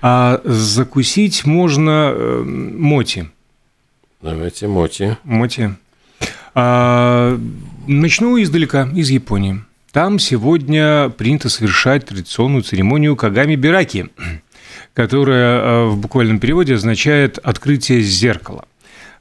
А 0.00 0.40
закусить 0.44 1.44
можно 1.44 2.12
э, 2.14 2.42
моти. 2.42 3.28
Давайте 4.22 4.68
моти. 4.68 5.18
Моти. 5.24 5.76
А, 6.54 7.38
начну 7.86 8.42
издалека, 8.42 8.88
из 8.94 9.10
Японии. 9.10 9.62
Там 9.92 10.20
сегодня 10.20 11.08
принято 11.10 11.48
совершать 11.48 12.06
традиционную 12.06 12.62
церемонию 12.62 13.16
Кагами-Бираки, 13.16 14.10
которая 14.94 15.60
э, 15.60 15.84
в 15.86 15.98
буквальном 15.98 16.38
переводе 16.38 16.74
означает 16.74 17.38
«открытие 17.38 18.00
зеркала». 18.00 18.66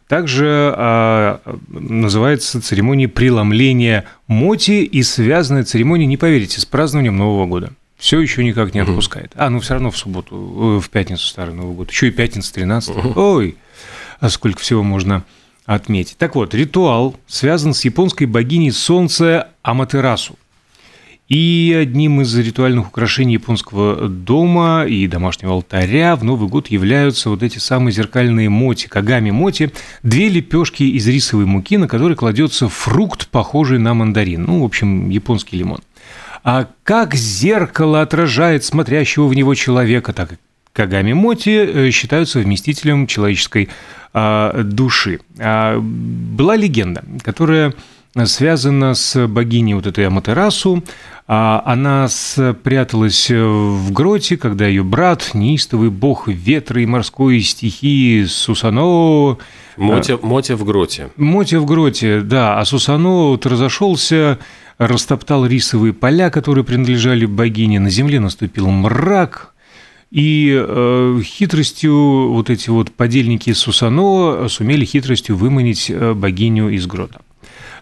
Также 0.07 0.73
а, 0.75 1.39
называется 1.67 2.59
церемония 2.63 3.07
преломления 3.07 4.05
моти 4.25 4.83
и 4.83 5.03
связанная 5.03 5.63
церемония, 5.63 6.07
не 6.07 6.17
поверите, 6.17 6.59
с 6.59 6.65
празднованием 6.65 7.15
Нового 7.15 7.45
года. 7.45 7.73
Все 7.95 8.19
еще 8.19 8.43
никак 8.43 8.73
не 8.73 8.79
отпускает. 8.79 9.33
А, 9.35 9.51
ну 9.51 9.59
все 9.59 9.73
равно 9.73 9.91
в 9.91 9.97
субботу, 9.97 10.79
э, 10.79 10.81
в 10.81 10.89
пятницу 10.89 11.27
Старый 11.27 11.53
Новый 11.53 11.75
год. 11.75 11.91
Еще 11.91 12.07
и 12.07 12.11
пятница 12.11 12.51
13 12.55 12.95
Ой, 13.15 13.55
а 14.19 14.29
сколько 14.29 14.59
всего 14.59 14.81
можно 14.81 15.23
отметить. 15.65 16.17
Так 16.17 16.33
вот, 16.33 16.55
ритуал 16.55 17.15
связан 17.27 17.75
с 17.75 17.85
японской 17.85 18.25
богиней 18.25 18.71
солнца 18.71 19.49
Аматерасу. 19.61 20.39
И 21.29 21.77
одним 21.79 22.21
из 22.21 22.35
ритуальных 22.35 22.87
украшений 22.87 23.33
японского 23.33 24.09
дома 24.09 24.85
и 24.87 25.05
домашнего 25.05 25.53
алтаря 25.53 26.15
в 26.15 26.23
Новый 26.23 26.49
год 26.49 26.69
являются 26.69 27.29
вот 27.29 27.43
эти 27.43 27.59
самые 27.59 27.93
зеркальные 27.93 28.49
моти, 28.49 28.87
кагами 28.87 29.29
моти, 29.29 29.71
две 30.01 30.27
лепешки 30.27 30.81
из 30.81 31.07
рисовой 31.07 31.45
муки, 31.45 31.77
на 31.77 31.87
которые 31.87 32.17
кладется 32.17 32.67
фрукт, 32.67 33.27
похожий 33.27 33.77
на 33.77 33.93
мандарин, 33.93 34.43
ну, 34.45 34.61
в 34.61 34.65
общем, 34.65 35.11
японский 35.11 35.57
лимон. 35.57 35.81
А 36.43 36.67
как 36.83 37.13
зеркало 37.13 38.01
отражает 38.01 38.63
смотрящего 38.63 39.27
в 39.27 39.33
него 39.35 39.53
человека, 39.53 40.13
так 40.13 40.33
и 40.33 40.35
Кагами 40.73 41.13
Моти 41.13 41.49
э, 41.49 41.91
считаются 41.91 42.39
вместителем 42.39 43.05
человеческой 43.05 43.69
а, 44.13 44.63
души. 44.63 45.19
А, 45.37 45.79
была 45.79 46.55
легенда, 46.55 47.03
которая 47.23 47.73
связана 48.25 48.93
с 48.95 49.27
богиней 49.27 49.73
вот 49.73 49.87
этой 49.87 50.07
Аматерасу. 50.07 50.83
А, 51.27 51.61
она 51.65 52.07
спряталась 52.07 53.29
в 53.29 53.91
гроте, 53.91 54.35
когда 54.37 54.65
ее 54.67 54.83
брат, 54.83 55.31
неистовый 55.33 55.89
бог 55.89 56.27
ветра 56.27 56.81
и 56.81 56.85
морской 56.85 57.41
стихии 57.41 58.25
Сусано... 58.25 59.37
Мотя, 59.77 60.17
Мотя 60.21 60.55
в 60.55 60.65
гроте. 60.65 61.11
Мотя 61.15 61.59
в 61.59 61.65
гроте, 61.65 62.21
да. 62.21 62.59
А 62.59 62.65
Сусано 62.65 63.29
вот 63.29 63.45
разошелся, 63.45 64.39
растоптал 64.77 65.45
рисовые 65.45 65.93
поля, 65.93 66.29
которые 66.29 66.63
принадлежали 66.63 67.25
богине. 67.25 67.79
На 67.79 67.89
земле 67.89 68.19
наступил 68.19 68.67
мрак, 68.69 69.53
и 70.11 70.51
э, 70.51 71.21
хитростью 71.23 72.29
вот 72.31 72.49
эти 72.49 72.71
вот 72.71 72.91
подельники 72.91 73.53
Сусано 73.53 74.47
сумели 74.49 74.83
хитростью 74.83 75.37
выманить 75.37 75.91
э, 75.91 76.13
богиню 76.13 76.69
из 76.69 76.87
грота. 76.87 77.21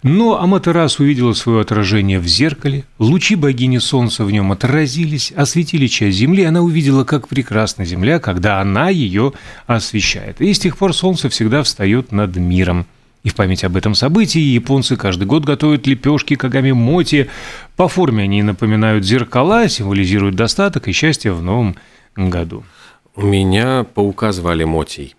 Но 0.03 0.39
Аматерас 0.39 0.99
увидела 0.99 1.33
свое 1.33 1.61
отражение 1.61 2.19
в 2.19 2.27
зеркале, 2.27 2.85
лучи 2.99 3.35
богини 3.35 3.79
солнца 3.79 4.23
в 4.25 4.31
нем 4.31 4.51
отразились, 4.51 5.31
осветили 5.31 5.87
часть 5.87 6.17
земли, 6.17 6.43
она 6.43 6.61
увидела, 6.61 7.03
как 7.03 7.27
прекрасна 7.27 7.85
земля, 7.85 8.19
когда 8.19 8.61
она 8.61 8.89
ее 8.89 9.33
освещает. 9.65 10.39
И 10.41 10.53
с 10.53 10.59
тех 10.59 10.77
пор 10.77 10.93
солнце 10.93 11.29
всегда 11.29 11.63
встает 11.63 12.11
над 12.11 12.35
миром. 12.35 12.85
И 13.23 13.29
в 13.29 13.35
память 13.35 13.63
об 13.63 13.75
этом 13.75 13.95
событии 13.95 14.39
японцы 14.39 14.95
каждый 14.95 15.25
год 15.25 15.43
готовят 15.43 15.87
лепешки 15.87 16.35
кагами 16.35 16.71
моти. 16.71 17.29
По 17.75 17.87
форме 17.87 18.23
они 18.23 18.43
напоминают 18.43 19.03
зеркала, 19.03 19.67
символизируют 19.67 20.35
достаток 20.35 20.87
и 20.87 20.91
счастье 20.91 21.33
в 21.33 21.41
новом 21.41 21.75
году. 22.15 22.63
У 23.15 23.23
меня 23.23 23.83
паука 23.83 24.31
звали 24.31 24.63
Мотий 24.63 25.15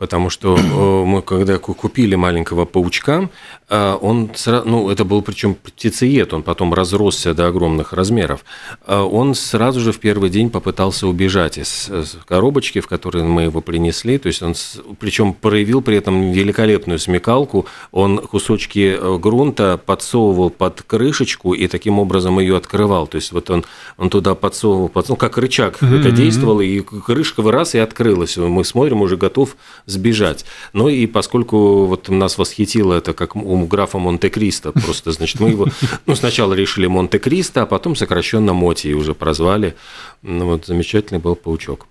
потому 0.00 0.30
что 0.30 0.56
э, 0.56 1.04
мы 1.04 1.20
когда 1.20 1.58
купили 1.58 2.14
маленького 2.14 2.64
паучка, 2.64 3.28
э, 3.68 3.98
он, 4.00 4.30
ну, 4.64 4.88
это 4.88 5.04
был 5.04 5.20
причем 5.20 5.54
птицеед, 5.54 6.32
он 6.32 6.42
потом 6.42 6.72
разросся 6.72 7.34
до 7.34 7.48
огромных 7.48 7.92
размеров, 7.92 8.46
э, 8.86 8.98
он 8.98 9.34
сразу 9.34 9.78
же 9.80 9.92
в 9.92 9.98
первый 9.98 10.30
день 10.30 10.48
попытался 10.48 11.06
убежать 11.06 11.58
из 11.58 11.90
коробочки, 12.26 12.80
в 12.80 12.88
которой 12.88 13.24
мы 13.24 13.42
его 13.42 13.60
принесли, 13.60 14.16
то 14.16 14.28
есть 14.28 14.42
он, 14.42 14.54
причем 14.98 15.34
проявил 15.34 15.82
при 15.82 15.98
этом 15.98 16.32
великолепную 16.32 16.98
смекалку, 16.98 17.66
он 17.92 18.18
кусочки 18.26 18.98
грунта 19.18 19.78
подсовывал 19.84 20.48
под 20.48 20.80
крышечку 20.80 21.52
и 21.52 21.66
таким 21.66 21.98
образом 21.98 22.40
ее 22.40 22.56
открывал, 22.56 23.06
то 23.06 23.16
есть 23.16 23.32
вот 23.32 23.50
он, 23.50 23.66
он 23.98 24.08
туда 24.08 24.34
подсовывал, 24.34 24.90
ну, 25.08 25.16
как 25.16 25.36
рычаг. 25.36 25.82
Mm-hmm. 25.82 26.00
это 26.00 26.10
действовало, 26.10 26.62
и 26.62 26.80
крышка 26.80 27.42
раз 27.42 27.74
и 27.74 27.78
открылась, 27.78 28.38
мы 28.38 28.64
смотрим, 28.64 29.02
уже 29.02 29.18
готов 29.18 29.56
сбежать. 29.90 30.44
Ну 30.72 30.88
и 30.88 31.06
поскольку 31.06 31.86
вот 31.86 32.08
нас 32.08 32.38
восхитило 32.38 32.94
это 32.94 33.12
как 33.12 33.36
у 33.36 33.66
графа 33.66 33.98
Монте-Кристо, 33.98 34.72
просто, 34.72 35.12
значит, 35.12 35.40
мы 35.40 35.50
его 35.50 35.66
ну, 36.06 36.14
сначала 36.14 36.54
решили 36.54 36.86
Монте-Кристо, 36.86 37.62
а 37.62 37.66
потом 37.66 37.96
сокращенно 37.96 38.52
Моти 38.52 38.92
уже 38.92 39.14
прозвали. 39.14 39.74
Ну, 40.22 40.46
вот 40.46 40.66
замечательный 40.66 41.18
был 41.18 41.34
паучок. 41.34 41.86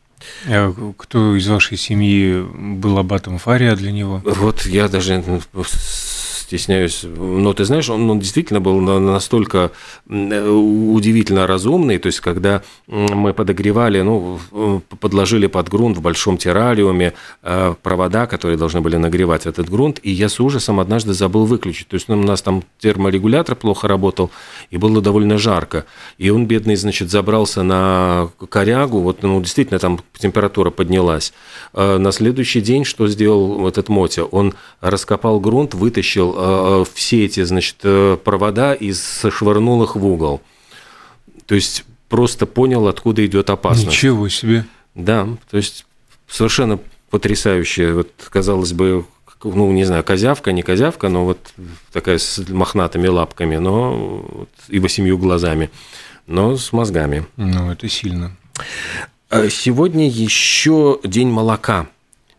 А 0.47 0.73
кто 0.97 1.35
из 1.35 1.47
вашей 1.47 1.77
семьи 1.77 2.41
был 2.41 2.97
аббатом 2.97 3.37
Фария 3.37 3.75
для 3.75 3.91
него? 3.91 4.21
Вот 4.25 4.65
я 4.65 4.87
даже 4.87 5.23
стесняюсь, 6.49 7.03
но 7.03 7.53
ты 7.53 7.63
знаешь, 7.63 7.91
он, 7.91 8.09
он 8.09 8.19
действительно 8.19 8.59
был 8.59 8.81
настолько 8.81 9.71
удивительно 10.07 11.45
разумный, 11.45 11.99
то 11.99 12.07
есть 12.07 12.21
когда 12.21 12.63
мы 12.87 13.33
подогревали, 13.35 14.01
ну, 14.01 14.39
подложили 14.99 15.45
под 15.45 15.69
грунт 15.69 15.97
в 15.97 16.01
большом 16.01 16.39
террариуме 16.39 17.13
э, 17.43 17.75
провода, 17.83 18.25
которые 18.25 18.57
должны 18.57 18.81
были 18.81 18.95
нагревать 18.95 19.45
этот 19.45 19.69
грунт, 19.69 19.99
и 20.01 20.09
я 20.09 20.27
с 20.27 20.39
ужасом 20.39 20.79
однажды 20.79 21.13
забыл 21.13 21.45
выключить, 21.45 21.87
то 21.87 21.93
есть 21.93 22.07
ну, 22.07 22.19
у 22.19 22.23
нас 22.23 22.41
там 22.41 22.63
терморегулятор 22.79 23.55
плохо 23.55 23.87
работал, 23.87 24.31
и 24.71 24.77
было 24.77 25.01
довольно 25.01 25.37
жарко, 25.37 25.85
и 26.17 26.31
он, 26.31 26.47
бедный, 26.47 26.77
значит, 26.77 27.11
забрался 27.11 27.61
на 27.61 28.29
корягу, 28.49 29.01
вот, 29.01 29.21
ну, 29.21 29.39
действительно, 29.39 29.77
там 29.77 29.99
температура 30.17 30.71
поднялась. 30.71 31.31
Э, 31.73 31.99
на 31.99 32.11
следующий 32.11 32.61
день 32.61 32.85
что 32.85 33.07
сделал 33.07 33.67
этот 33.67 33.87
Мотя? 33.87 34.23
Он 34.23 34.55
раскопал 34.81 35.39
грунт, 35.39 35.75
вытащил 35.75 36.38
э, 36.39 36.85
все 36.93 37.25
эти, 37.25 37.43
значит, 37.43 37.77
провода 38.23 38.73
и 38.73 38.93
швырнул 38.93 39.83
их 39.83 39.95
в 39.95 40.05
угол. 40.05 40.41
То 41.45 41.55
есть 41.55 41.85
просто 42.07 42.45
понял, 42.45 42.87
откуда 42.87 43.25
идет 43.25 43.49
опасность. 43.49 43.87
Ничего 43.87 44.29
себе. 44.29 44.65
Да, 44.95 45.27
то 45.49 45.57
есть 45.57 45.85
совершенно 46.27 46.79
потрясающая, 47.09 47.93
вот, 47.93 48.09
казалось 48.29 48.73
бы, 48.73 49.05
ну, 49.43 49.71
не 49.71 49.85
знаю, 49.85 50.03
козявка, 50.03 50.51
не 50.51 50.63
козявка, 50.63 51.09
но 51.09 51.25
вот 51.25 51.39
такая 51.93 52.17
с 52.17 52.39
мохнатыми 52.49 53.07
лапками, 53.07 53.57
но 53.57 54.25
вот, 54.31 54.49
и 54.67 54.79
восемью 54.79 55.17
глазами, 55.17 55.69
но 56.27 56.57
с 56.57 56.73
мозгами. 56.73 57.25
Ну, 57.37 57.71
это 57.71 57.87
сильно. 57.87 58.35
А 59.29 59.49
сегодня 59.49 60.09
еще 60.09 60.99
день 61.03 61.29
молока. 61.29 61.87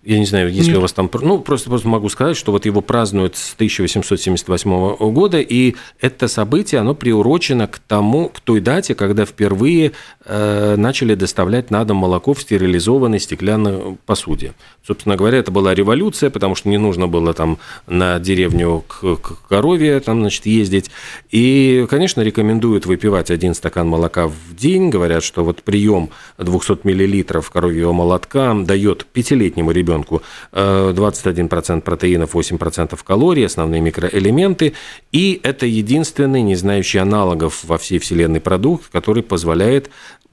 Я 0.03 0.19
не 0.19 0.25
знаю, 0.25 0.51
если 0.51 0.71
Нет. 0.71 0.79
у 0.79 0.81
вас 0.81 0.95
там... 0.95 1.11
Ну, 1.13 1.41
просто, 1.41 1.69
просто 1.69 1.87
могу 1.87 2.09
сказать, 2.09 2.35
что 2.35 2.53
вот 2.53 2.65
его 2.65 2.81
празднуют 2.81 3.37
с 3.37 3.53
1878 3.53 4.97
года, 5.13 5.41
и 5.41 5.75
это 6.01 6.27
событие, 6.27 6.81
оно 6.81 6.95
приурочено 6.95 7.67
к 7.67 7.79
тому, 7.81 8.31
к 8.31 8.41
той 8.41 8.61
дате, 8.61 8.95
когда 8.95 9.27
впервые 9.27 9.93
э, 10.25 10.77
начали 10.79 11.15
доставлять 11.15 11.71
на 11.71 11.85
дом 11.85 11.99
молоко 11.99 12.33
в 12.33 12.41
стерилизованной 12.41 13.21
стеклянной 13.21 13.99
посуде. 14.07 14.55
Собственно 14.87 15.17
говоря, 15.17 15.37
это 15.37 15.51
была 15.51 15.75
революция, 15.75 16.31
потому 16.31 16.55
что 16.55 16.71
не 16.71 16.79
нужно 16.79 17.07
было 17.07 17.35
там 17.35 17.59
на 17.87 18.19
деревню 18.19 18.83
к, 18.89 19.17
к 19.17 19.49
корове 19.51 20.01
там, 20.01 20.21
значит, 20.21 20.47
ездить. 20.47 20.91
И, 21.31 21.87
конечно, 21.91 22.23
рекомендуют 22.23 22.87
выпивать 22.87 23.31
один 23.31 23.53
стакан 23.53 23.87
молока 23.87 24.29
в 24.29 24.57
день. 24.57 24.89
Говорят, 24.89 25.23
что 25.23 25.45
вот 25.45 25.63
прием 25.63 26.09
200 26.39 26.79
мл 26.85 27.43
коровьего 27.53 27.93
молотка 27.93 28.55
дает 28.55 29.05
пятилетнему 29.05 29.73
ребенку 29.73 29.90
ребенку 29.91 30.23
21% 30.53 31.79
э, 31.79 31.81
протеинов, 31.81 32.35
8% 32.35 32.99
калорий, 33.05 33.47
основные 33.47 33.81
микроэлементы. 33.81 34.75
И 35.13 35.41
это 35.43 35.67
единственный, 35.67 36.43
не 36.43 36.55
знающий 36.55 36.99
аналогов 36.99 37.65
во 37.65 37.77
всей 37.79 37.99
вселенной 37.99 38.41
продукт, 38.41 38.89
который 38.93 39.23
позволяет 39.23 39.91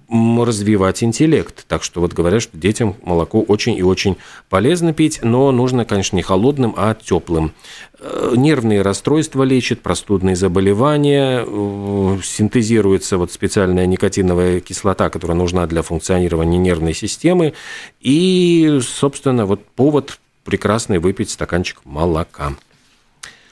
развивать 0.10 1.04
интеллект. 1.04 1.66
Так 1.68 1.84
что 1.84 2.00
вот 2.00 2.14
говорят, 2.14 2.42
что 2.42 2.58
детям 2.58 2.96
молоко 3.04 3.42
очень 3.42 3.78
и 3.78 3.84
очень 3.84 4.18
полезно 4.50 4.94
пить, 4.94 5.20
но 5.22 5.52
нужно, 5.52 5.86
конечно, 5.86 6.16
не 6.16 6.22
холодным, 6.22 6.74
а 6.78 6.96
теплым. 6.96 7.54
Э, 8.00 8.34
нервные 8.36 8.82
расстройства 8.82 9.44
лечит, 9.44 9.82
простудные 9.82 10.36
заболевания, 10.36 11.44
э, 11.46 12.18
синтезируется 12.24 13.18
вот 13.18 13.32
специальная 13.32 13.86
никотиновая 13.86 14.62
кислота, 14.62 15.10
которая 15.10 15.38
нужна 15.38 15.68
для 15.68 15.82
функционирования 15.82 16.58
нервной 16.58 16.94
системы. 16.94 17.54
И, 18.00 18.80
собственно, 18.82 19.46
вот 19.46 19.66
повод 19.66 20.20
прекрасный 20.46 21.00
выпить 21.00 21.30
стаканчик 21.30 21.80
молока. 21.84 22.54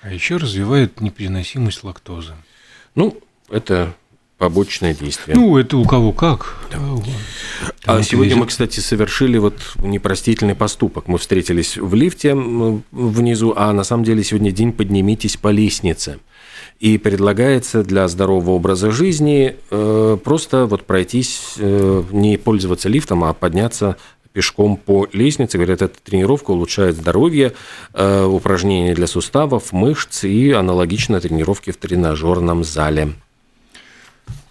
А 0.01 0.13
еще 0.13 0.37
развивает 0.37 1.01
непереносимость 1.01 1.83
лактозы. 1.83 2.35
Ну, 2.93 3.19
это 3.49 3.93
побочное 4.37 4.93
действие. 4.93 5.37
Ну, 5.37 5.57
это 5.57 5.77
у 5.77 5.85
кого 5.85 6.11
как. 6.11 6.57
Да. 6.71 6.79
А 7.85 8.03
сегодня 8.03 8.31
везет. 8.31 8.39
мы, 8.39 8.47
кстати, 8.47 8.79
совершили 8.79 9.37
вот 9.37 9.55
непростительный 9.77 10.55
поступок. 10.55 11.07
Мы 11.07 11.17
встретились 11.17 11.77
в 11.77 11.93
лифте 11.93 12.35
внизу, 12.35 13.53
а 13.55 13.71
на 13.71 13.83
самом 13.83 14.03
деле 14.03 14.23
сегодня 14.23 14.51
день 14.51 14.73
«Поднимитесь 14.73 15.37
по 15.37 15.49
лестнице». 15.49 16.19
И 16.79 16.97
предлагается 16.97 17.83
для 17.83 18.05
здорового 18.09 18.51
образа 18.51 18.91
жизни 18.91 19.55
э, 19.71 20.17
просто 20.21 20.65
вот 20.65 20.83
пройтись, 20.83 21.55
э, 21.57 22.03
не 22.11 22.35
пользоваться 22.37 22.89
лифтом, 22.89 23.23
а 23.23 23.33
подняться 23.33 23.95
пешком 24.33 24.75
по 24.75 25.07
лестнице. 25.13 25.57
Говорят, 25.57 25.81
эта 25.81 25.97
тренировка 26.03 26.51
улучшает 26.51 26.97
здоровье, 26.97 27.53
э, 27.93 28.25
упражнения 28.25 28.93
для 28.93 29.07
суставов, 29.07 29.71
мышц 29.71 30.25
и 30.25 30.51
аналогично 30.51 31.21
тренировки 31.21 31.71
в 31.71 31.77
тренажерном 31.77 32.65
зале. 32.65 33.13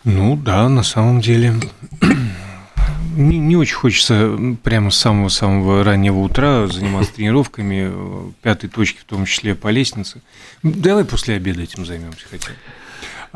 Ну 0.05 0.37
да, 0.37 0.69
на 0.69 0.83
самом 0.83 1.21
деле 1.21 1.55
не, 3.17 3.39
не 3.39 3.57
очень 3.57 3.75
хочется 3.75 4.57
прямо 4.63 4.91
с 4.91 4.97
самого-самого 4.97 5.83
раннего 5.83 6.19
утра 6.19 6.67
заниматься 6.67 7.13
тренировками, 7.17 8.33
пятой 8.43 8.69
точки 8.69 9.01
в 9.01 9.05
том 9.05 9.25
числе 9.25 9.55
по 9.55 9.69
лестнице. 9.69 10.21
Давай 10.63 11.05
после 11.05 11.37
обеда 11.37 11.63
этим 11.63 11.87
займемся 11.87 12.27
хотя 12.31 12.51
бы. 12.51 12.57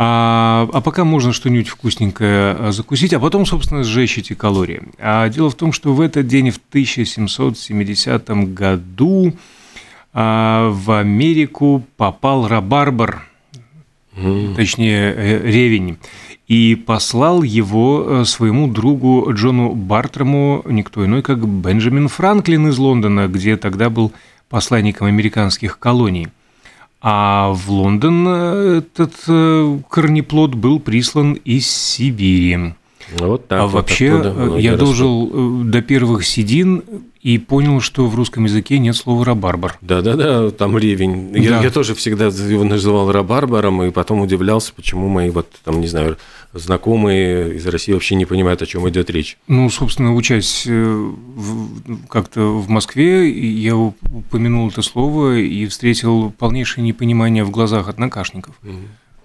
А, 0.01 0.69
а 0.73 0.81
пока 0.81 1.03
можно 1.03 1.33
что-нибудь 1.33 1.69
вкусненькое 1.69 2.53
а, 2.53 2.71
закусить, 2.71 3.13
а 3.13 3.19
потом, 3.19 3.45
собственно, 3.45 3.83
сжечь 3.83 4.17
эти 4.17 4.33
калории. 4.33 4.83
А 4.99 5.29
дело 5.29 5.51
в 5.51 5.57
том, 5.57 5.73
что 5.73 5.93
в 5.93 6.01
этот 6.01 6.29
день, 6.29 6.51
в 6.51 6.61
1770 6.69 8.29
году, 8.55 9.35
а, 10.13 10.71
в 10.71 10.93
Америку 10.93 11.85
попал 11.97 12.47
рабарбар, 12.47 13.27
mm. 14.19 14.55
точнее, 14.55 15.15
э, 15.15 15.51
ревень 15.51 15.99
и 16.47 16.75
послал 16.75 17.43
его 17.43 18.05
э, 18.07 18.25
своему 18.25 18.69
другу 18.69 19.31
Джону 19.33 19.75
Бартрому, 19.75 20.63
никто 20.67 21.05
иной, 21.05 21.23
как 21.23 21.47
Бенджамин 21.47 22.09
Франклин 22.09 22.69
из 22.69 22.79
Лондона, 22.79 23.29
где 23.29 23.57
тогда 23.57 23.91
был 23.91 24.13
посланником 24.49 25.09
американских 25.09 25.79
колоний. 25.79 26.29
А 27.01 27.53
в 27.53 27.71
Лондон 27.71 28.27
э, 28.29 28.83
этот 28.83 29.85
корнеплод 29.89 30.55
был 30.55 30.81
прислан 30.81 31.35
из 31.35 31.71
Сибири. 31.71 32.75
Вот 33.17 33.49
так. 33.49 33.61
А 33.61 33.67
вот 33.67 33.75
вообще 33.75 34.35
я 34.59 34.77
дожил 34.77 35.65
до 35.65 35.83
первых 35.83 36.27
седин 36.27 36.83
и 37.21 37.39
понял, 37.39 37.81
что 37.81 38.07
в 38.07 38.15
русском 38.15 38.45
языке 38.45 38.79
нет 38.79 38.97
слова 38.97 39.25
рабарбар. 39.25 39.77
Да-да-да, 39.81 40.51
там 40.51 40.79
ревень. 40.79 41.33
Да. 41.33 41.39
Я, 41.39 41.63
я 41.63 41.71
тоже 41.71 41.95
всегда 41.95 42.27
его 42.27 42.65
называл 42.65 43.11
рабарбаром, 43.11 43.83
и 43.83 43.91
потом 43.91 44.21
удивлялся, 44.21 44.73
почему 44.75 45.09
мои 45.09 45.31
вот 45.31 45.49
там, 45.65 45.81
не 45.81 45.89
знаю, 45.89 46.17
знакомые 46.53 47.57
из 47.57 47.67
России 47.67 47.93
вообще 47.93 48.15
не 48.15 48.25
понимают, 48.25 48.63
о 48.63 48.67
чем 48.67 48.89
идет 48.89 49.11
речь. 49.11 49.37
Ну, 49.49 49.69
собственно, 49.69 50.15
учась 50.15 50.65
э, 50.67 51.13
как-то 52.09 52.59
в 52.59 52.69
Москве, 52.69 53.29
я 53.31 53.77
упомянул 53.77 54.69
это 54.69 54.83
слово 54.83 55.39
и 55.39 55.67
встретил 55.67 56.31
полнейшее 56.31 56.85
непонимание 56.85 57.45
в 57.45 57.51
глазах 57.51 57.89
однокашников. 57.89 58.55
Угу. 58.63 58.73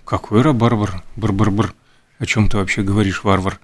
Какой 0.03 0.41
рабарбар? 0.41 1.03
Бар-бар-бар. 1.15 1.73
О 2.19 2.25
чем 2.25 2.49
ты 2.49 2.57
вообще 2.57 2.81
говоришь, 2.81 3.23
варвар? 3.23 3.59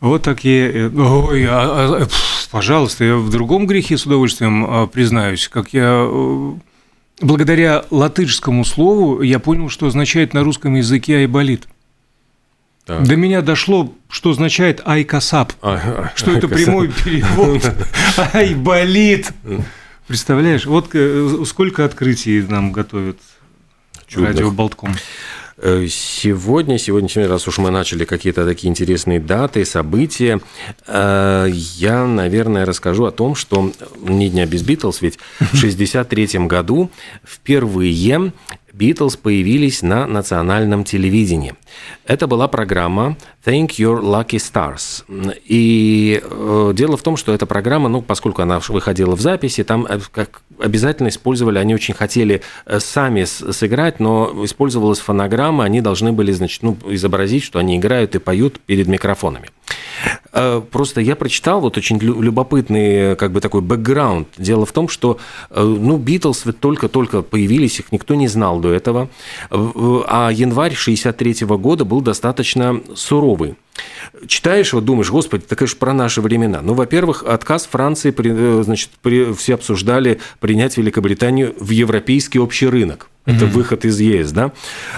Вот 0.00 0.22
такие... 0.22 0.88
Э, 0.88 0.88
ой, 0.88 1.46
а, 1.46 2.02
а, 2.02 2.08
пожалуйста, 2.50 3.04
я 3.04 3.16
в 3.16 3.30
другом 3.30 3.66
грехе 3.66 3.96
с 3.98 4.06
удовольствием 4.06 4.64
а, 4.64 4.86
признаюсь, 4.86 5.48
как 5.48 5.72
я... 5.72 6.06
Э, 6.08 6.52
благодаря 7.20 7.84
латышскому 7.90 8.64
слову 8.64 9.22
я 9.22 9.38
понял, 9.38 9.68
что 9.68 9.86
означает 9.86 10.34
на 10.34 10.42
русском 10.42 10.74
языке 10.74 11.16
«айболит». 11.18 11.68
Так. 12.86 13.06
До 13.06 13.14
меня 13.14 13.42
дошло, 13.42 13.94
что 14.08 14.30
означает 14.30 14.80
айкасап, 14.84 15.52
а, 15.62 16.10
что 16.16 16.32
это 16.32 16.48
прямой 16.48 16.88
перевод. 16.88 17.62
Ай, 18.32 18.54
болит. 18.54 19.32
Представляешь, 20.06 20.66
вот 20.66 20.88
э, 20.94 21.44
сколько 21.46 21.84
открытий 21.84 22.42
нам 22.42 22.72
готовят 22.72 23.18
радио 24.16 24.50
Болтком. 24.50 24.94
Э, 25.62 25.86
сегодня, 25.88 26.78
сегодня, 26.78 27.28
раз 27.28 27.46
уж 27.46 27.58
мы 27.58 27.70
начали 27.70 28.04
какие-то 28.04 28.46
такие 28.46 28.70
интересные 28.70 29.20
даты, 29.20 29.66
события, 29.66 30.40
э, 30.86 31.48
я, 31.52 32.06
наверное, 32.06 32.64
расскажу 32.64 33.04
о 33.04 33.10
том, 33.10 33.34
что 33.34 33.70
не 34.00 34.30
дня 34.30 34.46
без 34.46 34.62
Битлз, 34.62 35.02
ведь 35.02 35.18
в 35.38 35.54
1963 35.54 36.46
году 36.46 36.90
впервые 37.24 38.32
Битлз 38.72 39.16
появились 39.16 39.82
на 39.82 40.06
национальном 40.06 40.84
телевидении. 40.84 41.54
Это 42.06 42.26
была 42.26 42.48
программа 42.48 43.16
Thank 43.44 43.78
Your 43.78 44.02
Lucky 44.02 44.36
Stars. 44.36 45.02
И 45.46 46.20
э, 46.22 46.72
дело 46.74 46.98
в 46.98 47.02
том, 47.02 47.16
что 47.16 47.32
эта 47.32 47.46
программа, 47.46 47.88
ну, 47.88 48.02
поскольку 48.02 48.42
она 48.42 48.60
выходила 48.68 49.16
в 49.16 49.20
записи, 49.20 49.64
там 49.64 49.86
э, 49.86 49.98
как 50.12 50.42
обязательно 50.58 51.08
использовали, 51.08 51.58
они 51.58 51.74
очень 51.74 51.94
хотели 51.94 52.42
э, 52.66 52.80
сами 52.80 53.24
сыграть, 53.24 53.98
но 53.98 54.44
использовалась 54.44 54.98
фонограмма, 54.98 55.64
они 55.64 55.80
должны 55.80 56.12
были, 56.12 56.32
значит, 56.32 56.62
ну, 56.62 56.76
изобразить, 56.86 57.42
что 57.42 57.58
они 57.58 57.78
играют 57.78 58.14
и 58.14 58.18
поют 58.18 58.60
перед 58.60 58.88
микрофонами. 58.88 59.48
э, 60.34 60.60
просто 60.70 61.00
я 61.00 61.16
прочитал 61.16 61.62
вот 61.62 61.78
очень 61.78 61.98
любопытный 61.98 63.16
как 63.16 63.32
бы 63.32 63.40
такой 63.40 63.62
бэкграунд. 63.62 64.28
Дело 64.36 64.66
в 64.66 64.72
том, 64.72 64.88
что, 64.88 65.18
ну, 65.54 65.96
Битлз 65.96 66.44
только-только 66.60 67.22
появились, 67.22 67.80
их 67.80 67.90
никто 67.90 68.14
не 68.14 68.28
знал 68.28 68.60
до 68.60 68.70
этого, 68.70 69.08
а 69.50 70.30
январь 70.30 70.74
63 70.74 71.46
-го 71.46 71.58
года 71.58 71.86
был 71.86 72.02
достаточно 72.02 72.82
суровый. 73.30 73.54
Читаешь, 74.26 74.72
вот 74.72 74.84
думаешь, 74.84 75.10
господи, 75.10 75.44
так 75.46 75.62
это 75.62 75.70
же 75.70 75.76
про 75.76 75.92
наши 75.92 76.20
времена. 76.20 76.60
Ну, 76.62 76.74
во-первых, 76.74 77.24
отказ 77.26 77.66
Франции, 77.66 78.14
значит, 78.62 78.90
все 79.36 79.54
обсуждали 79.54 80.20
принять 80.40 80.76
Великобританию 80.76 81.54
в 81.58 81.70
европейский 81.70 82.38
общий 82.38 82.66
рынок. 82.66 83.08
Это 83.26 83.44
mm-hmm. 83.44 83.48
выход 83.48 83.84
из 83.84 84.00
ЕС, 84.00 84.32
да? 84.32 84.52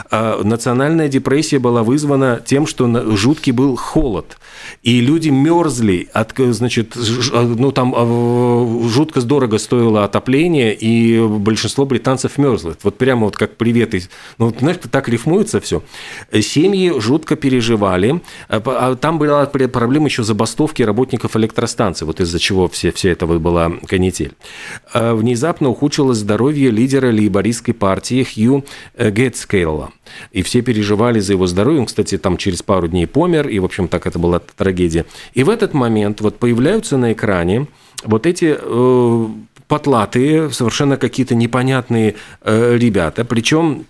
А 0.09 0.41
национальная 0.45 1.09
депрессия 1.09 1.59
была 1.59 1.83
вызвана 1.83 2.41
тем, 2.45 2.69
что 2.69 3.17
жуткий 3.17 3.51
был 3.51 3.75
холод. 3.75 4.39
И 4.85 5.01
люди 5.01 5.29
мерзли, 5.29 6.09
от, 6.13 6.33
значит, 6.39 6.97
а, 7.33 7.43
ну 7.43 7.73
там 7.73 7.93
а, 7.97 8.89
жутко 8.89 9.21
дорого 9.23 9.59
стоило 9.59 10.05
отопление, 10.05 10.73
и 10.73 11.21
большинство 11.21 11.85
британцев 11.85 12.39
мерзло. 12.39 12.77
Вот 12.85 12.97
прямо 12.97 13.25
вот 13.25 13.37
как 13.37 13.57
привет. 13.57 13.93
Ну, 14.39 14.55
знаешь, 14.57 14.79
так 14.91 15.09
рифмуется 15.09 15.61
все. 15.61 15.83
Семьи 16.33 16.93
жутко 17.01 17.35
переживали. 17.35 18.21
А, 18.49 18.95
там 18.95 19.19
была 19.19 19.47
проблема 19.47 20.07
еще 20.07 20.23
забастовки 20.23 20.83
работников 20.83 21.37
электростанций, 21.37 22.07
вот 22.07 22.21
из-за 22.21 22.39
чего 22.39 22.69
все, 22.69 22.93
все 22.93 23.11
это 23.11 23.27
вот 23.27 23.41
была 23.41 23.73
канитель. 23.89 24.33
Внезапно 24.95 25.71
ухудшилось 25.71 26.19
здоровье 26.19 26.71
лидера 26.71 27.11
лейбористской 27.11 27.75
партии 27.75 28.12
Хью 28.21 28.65
Гетскейла. 28.99 29.93
И 30.31 30.43
все 30.43 30.63
переживали 30.63 31.21
за 31.21 31.33
его 31.33 31.47
здоровье. 31.47 31.81
Он, 31.81 31.87
кстати, 31.87 32.19
там 32.19 32.37
через 32.37 32.63
пару 32.63 32.89
дней 32.89 33.07
помер, 33.07 33.49
и, 33.49 33.59
в 33.59 33.65
общем, 33.65 33.89
так 33.89 34.07
это 34.07 34.19
была 34.19 34.41
трагедия. 34.41 35.07
И 35.35 35.43
в 35.43 35.49
этот 35.49 35.75
момент 35.75 36.21
вот 36.21 36.39
появляются 36.39 36.97
на 36.97 37.13
экране 37.13 37.67
вот 38.05 38.27
эти 38.27 38.57
э, 38.59 39.27
потлатые, 39.69 40.51
совершенно 40.51 40.97
какие-то 40.97 41.35
непонятные 41.35 42.15
э, 42.43 42.77
ребята, 42.77 43.25
причем 43.25 43.87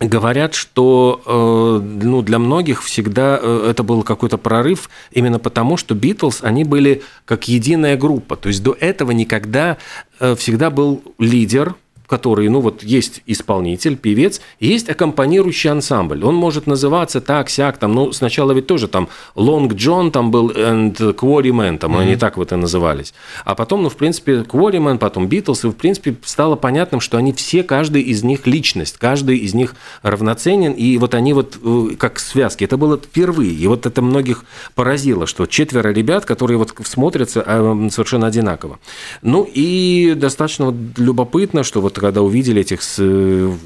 Говорят, 0.00 0.54
что 0.54 1.20
э, 1.26 2.04
ну, 2.04 2.22
для 2.22 2.38
многих 2.38 2.82
всегда 2.82 3.38
э, 3.40 3.66
это 3.68 3.82
был 3.82 4.02
какой-то 4.02 4.38
прорыв 4.38 4.88
именно 5.10 5.38
потому, 5.38 5.76
что 5.76 5.94
Битлз, 5.94 6.38
они 6.42 6.64
были 6.64 7.02
как 7.26 7.48
единая 7.48 7.98
группа. 7.98 8.36
То 8.36 8.48
есть 8.48 8.62
до 8.62 8.74
этого 8.80 9.10
никогда 9.10 9.76
э, 10.18 10.34
всегда 10.36 10.70
был 10.70 11.02
лидер, 11.18 11.74
который, 12.10 12.48
ну 12.48 12.60
вот 12.60 12.82
есть 12.82 13.22
исполнитель, 13.26 13.96
певец, 13.96 14.40
есть 14.58 14.88
аккомпанирующий 14.88 15.70
ансамбль. 15.70 16.24
Он 16.24 16.34
может 16.34 16.66
называться 16.66 17.20
так, 17.20 17.48
сяк, 17.48 17.78
там, 17.78 17.94
ну 17.94 18.10
сначала 18.10 18.50
ведь 18.50 18.66
тоже 18.66 18.88
там 18.88 19.08
Long 19.36 19.68
John 19.68 20.10
там 20.10 20.32
был 20.32 20.50
and 20.50 20.96
Quarryman, 21.14 21.78
там 21.78 21.94
mm-hmm. 21.94 22.00
они 22.00 22.16
так 22.16 22.36
вот 22.36 22.50
и 22.50 22.56
назывались. 22.56 23.14
А 23.44 23.54
потом, 23.54 23.84
ну 23.84 23.88
в 23.88 23.96
принципе, 23.96 24.40
Quarryman, 24.40 24.98
потом 24.98 25.28
Beatles, 25.28 25.64
и 25.64 25.70
в 25.70 25.76
принципе 25.76 26.16
стало 26.24 26.56
понятным, 26.56 27.00
что 27.00 27.16
они 27.16 27.32
все, 27.32 27.62
каждый 27.62 28.02
из 28.02 28.24
них 28.24 28.44
личность, 28.48 28.98
каждый 28.98 29.38
из 29.38 29.54
них 29.54 29.76
равноценен, 30.02 30.72
и 30.72 30.98
вот 30.98 31.14
они 31.14 31.32
вот 31.32 31.58
э, 31.62 31.94
как 31.96 32.18
связки. 32.18 32.64
Это 32.64 32.76
было 32.76 32.96
впервые, 32.96 33.52
и 33.52 33.66
вот 33.68 33.86
это 33.86 34.02
многих 34.02 34.44
поразило, 34.74 35.28
что 35.28 35.46
четверо 35.46 35.90
ребят, 35.90 36.24
которые 36.24 36.58
вот 36.58 36.74
смотрятся 36.82 37.44
а, 37.46 37.88
совершенно 37.88 38.26
одинаково. 38.26 38.80
Ну 39.22 39.48
и 39.48 40.14
достаточно 40.16 40.66
вот 40.66 40.74
любопытно, 40.96 41.62
что 41.62 41.80
вот 41.80 41.99
когда 42.00 42.22
увидели 42.22 42.62
этих 42.62 42.80
э, 42.98 43.56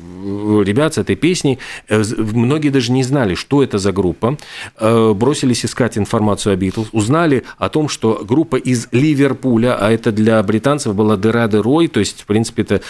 ребят 0.64 0.94
с 0.94 0.98
этой 0.98 1.14
песней, 1.14 1.58
э, 1.88 2.02
многие 2.18 2.70
даже 2.70 2.90
не 2.92 3.04
знали, 3.04 3.34
что 3.34 3.62
это 3.62 3.78
за 3.78 3.92
группа, 3.92 4.36
э, 4.80 5.12
бросились 5.14 5.64
искать 5.64 5.96
информацию 5.96 6.52
о 6.52 6.56
Битлз, 6.56 6.88
узнали 6.92 7.44
о 7.58 7.68
том, 7.68 7.88
что 7.88 8.24
группа 8.28 8.56
из 8.56 8.88
Ливерпуля, 8.90 9.76
а 9.80 9.90
это 9.92 10.10
для 10.10 10.42
британцев 10.42 10.94
была 10.94 11.16
дыра 11.16 11.46
дырой, 11.46 11.86
то 11.88 12.00
есть, 12.00 12.22
в 12.22 12.26
принципе, 12.26 12.62
это 12.62 12.80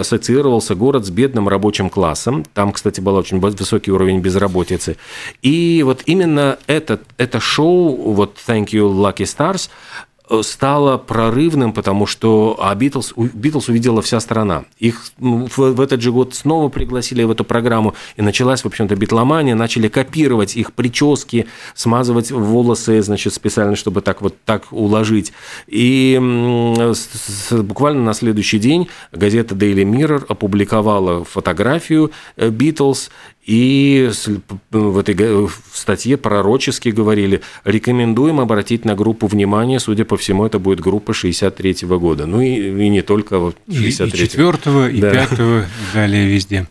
ассоциировался 0.00 0.74
город 0.74 1.04
с 1.04 1.10
бедным 1.10 1.48
рабочим 1.48 1.90
классом. 1.90 2.44
Там, 2.54 2.72
кстати, 2.72 3.00
был 3.00 3.16
очень 3.16 3.38
высокий 3.38 3.92
уровень 3.92 4.20
безработицы. 4.20 4.96
И 5.42 5.82
вот 5.84 6.02
именно 6.06 6.58
это, 6.66 7.00
это 7.18 7.40
шоу, 7.40 8.12
вот 8.12 8.36
Thank 8.46 8.68
You 8.68 8.90
Lucky 8.90 9.26
Stars, 9.26 9.68
стало 10.42 10.98
прорывным, 10.98 11.72
потому 11.72 12.06
что 12.06 12.56
а 12.58 12.74
Битлз, 12.74 13.12
Битлз 13.16 13.68
увидела 13.68 14.02
вся 14.02 14.20
страна. 14.20 14.64
Их 14.78 15.02
ну, 15.18 15.46
в, 15.46 15.58
в 15.58 15.80
этот 15.80 16.00
же 16.00 16.12
год 16.12 16.34
снова 16.34 16.68
пригласили 16.68 17.22
в 17.22 17.30
эту 17.30 17.44
программу, 17.44 17.94
и 18.16 18.22
началась, 18.22 18.62
в 18.62 18.66
общем-то, 18.66 18.96
битломания, 18.96 19.54
начали 19.54 19.88
копировать 19.88 20.56
их 20.56 20.72
прически, 20.72 21.46
смазывать 21.74 22.30
волосы, 22.30 23.02
значит, 23.02 23.34
специально, 23.34 23.76
чтобы 23.76 24.00
так 24.00 24.22
вот 24.22 24.34
так 24.44 24.64
уложить. 24.72 25.32
И 25.66 26.18
с, 26.92 27.52
буквально 27.52 28.02
на 28.02 28.14
следующий 28.14 28.58
день 28.58 28.88
газета 29.12 29.54
Daily 29.54 29.84
Mirror 29.84 30.26
опубликовала 30.28 31.24
фотографию 31.24 32.10
Битлз, 32.36 33.10
и 33.46 34.10
в 34.72 34.98
этой 34.98 35.48
статье 35.72 36.16
пророчески 36.16 36.88
говорили, 36.88 37.42
рекомендуем 37.64 38.40
обратить 38.40 38.84
на 38.84 38.96
группу 38.96 39.28
внимание, 39.28 39.78
судя 39.78 40.04
по 40.04 40.16
всему, 40.16 40.44
это 40.44 40.58
будет 40.58 40.80
группа 40.80 41.14
63 41.14 41.86
-го 41.86 41.98
года. 42.00 42.26
Ну 42.26 42.40
и, 42.40 42.86
и 42.86 42.88
не 42.88 43.02
только 43.02 43.52
63 43.70 44.24
-го. 44.24 44.24
И 44.24 44.28
4 44.28 44.98
и 44.98 45.00
5 45.00 45.32
и 45.32 45.64
далее 45.94 46.26
везде. 46.26 46.66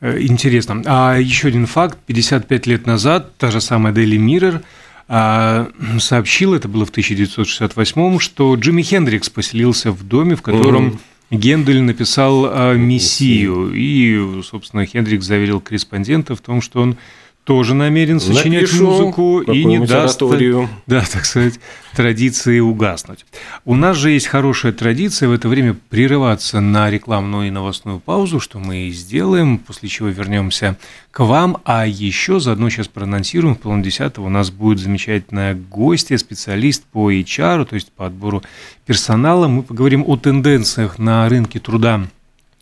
Э, 0.00 0.20
интересно. 0.20 0.82
А 0.86 1.18
еще 1.18 1.48
один 1.48 1.66
факт. 1.66 1.98
55 2.06 2.66
лет 2.68 2.86
назад 2.86 3.36
та 3.36 3.50
же 3.50 3.60
самая 3.60 3.92
Daily 3.92 4.18
Mirror 4.18 4.60
а, 5.08 5.68
сообщила, 5.98 6.54
это 6.54 6.68
было 6.68 6.86
в 6.86 6.90
1968 6.90 8.18
что 8.20 8.54
Джимми 8.54 8.82
Хендрикс 8.82 9.28
поселился 9.28 9.90
в 9.90 10.04
доме, 10.04 10.36
в 10.36 10.42
котором 10.42 10.88
mm 10.90 10.98
Гендель 11.30 11.80
написал 11.82 12.74
«Мессию», 12.74 13.72
и, 13.72 14.42
собственно, 14.42 14.84
Хендрик 14.84 15.22
заверил 15.22 15.60
корреспондента 15.60 16.34
в 16.34 16.40
том, 16.40 16.60
что 16.60 16.82
он 16.82 16.96
тоже 17.44 17.74
намерен 17.74 18.20
сочинять 18.20 18.62
Напишу 18.62 18.86
музыку 18.86 19.40
и 19.40 19.64
не 19.64 19.78
даст, 19.78 20.22
ораторию. 20.22 20.68
да, 20.86 21.00
так 21.00 21.24
сказать, 21.24 21.58
традиции 21.94 22.60
угаснуть. 22.60 23.24
У 23.64 23.74
нас 23.74 23.96
же 23.96 24.10
есть 24.10 24.26
хорошая 24.26 24.72
традиция 24.72 25.28
в 25.28 25.32
это 25.32 25.48
время 25.48 25.76
прерываться 25.88 26.60
на 26.60 26.90
рекламную 26.90 27.48
и 27.48 27.50
новостную 27.50 27.98
паузу, 27.98 28.40
что 28.40 28.58
мы 28.58 28.88
и 28.88 28.90
сделаем, 28.90 29.58
после 29.58 29.88
чего 29.88 30.08
вернемся 30.08 30.76
к 31.10 31.24
вам, 31.24 31.58
а 31.64 31.86
еще 31.86 32.40
заодно 32.40 32.70
сейчас 32.70 32.88
проанонсируем, 32.88 33.56
в 33.56 33.58
половине 33.58 33.84
десятого 33.84 34.26
у 34.26 34.30
нас 34.30 34.50
будет 34.50 34.78
замечательная 34.78 35.54
гостья, 35.54 36.18
специалист 36.18 36.84
по 36.84 37.10
HR, 37.10 37.64
то 37.64 37.74
есть 37.74 37.90
по 37.92 38.06
отбору 38.06 38.42
персонала. 38.86 39.48
Мы 39.48 39.62
поговорим 39.62 40.04
о 40.06 40.16
тенденциях 40.16 40.98
на 40.98 41.28
рынке 41.28 41.58
труда 41.58 42.06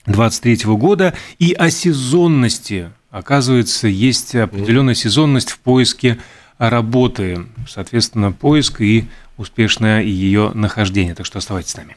2023 0.06 0.74
года 0.74 1.14
и 1.38 1.52
о 1.52 1.70
сезонности 1.70 2.90
Оказывается, 3.10 3.88
есть 3.88 4.34
определенная 4.34 4.94
сезонность 4.94 5.50
в 5.50 5.58
поиске 5.60 6.18
работы, 6.58 7.46
соответственно, 7.66 8.32
поиск 8.32 8.82
и 8.82 9.06
успешное 9.38 10.02
ее 10.02 10.50
нахождение. 10.52 11.14
Так 11.14 11.24
что 11.24 11.38
оставайтесь 11.38 11.70
с 11.70 11.76
нами. 11.76 11.96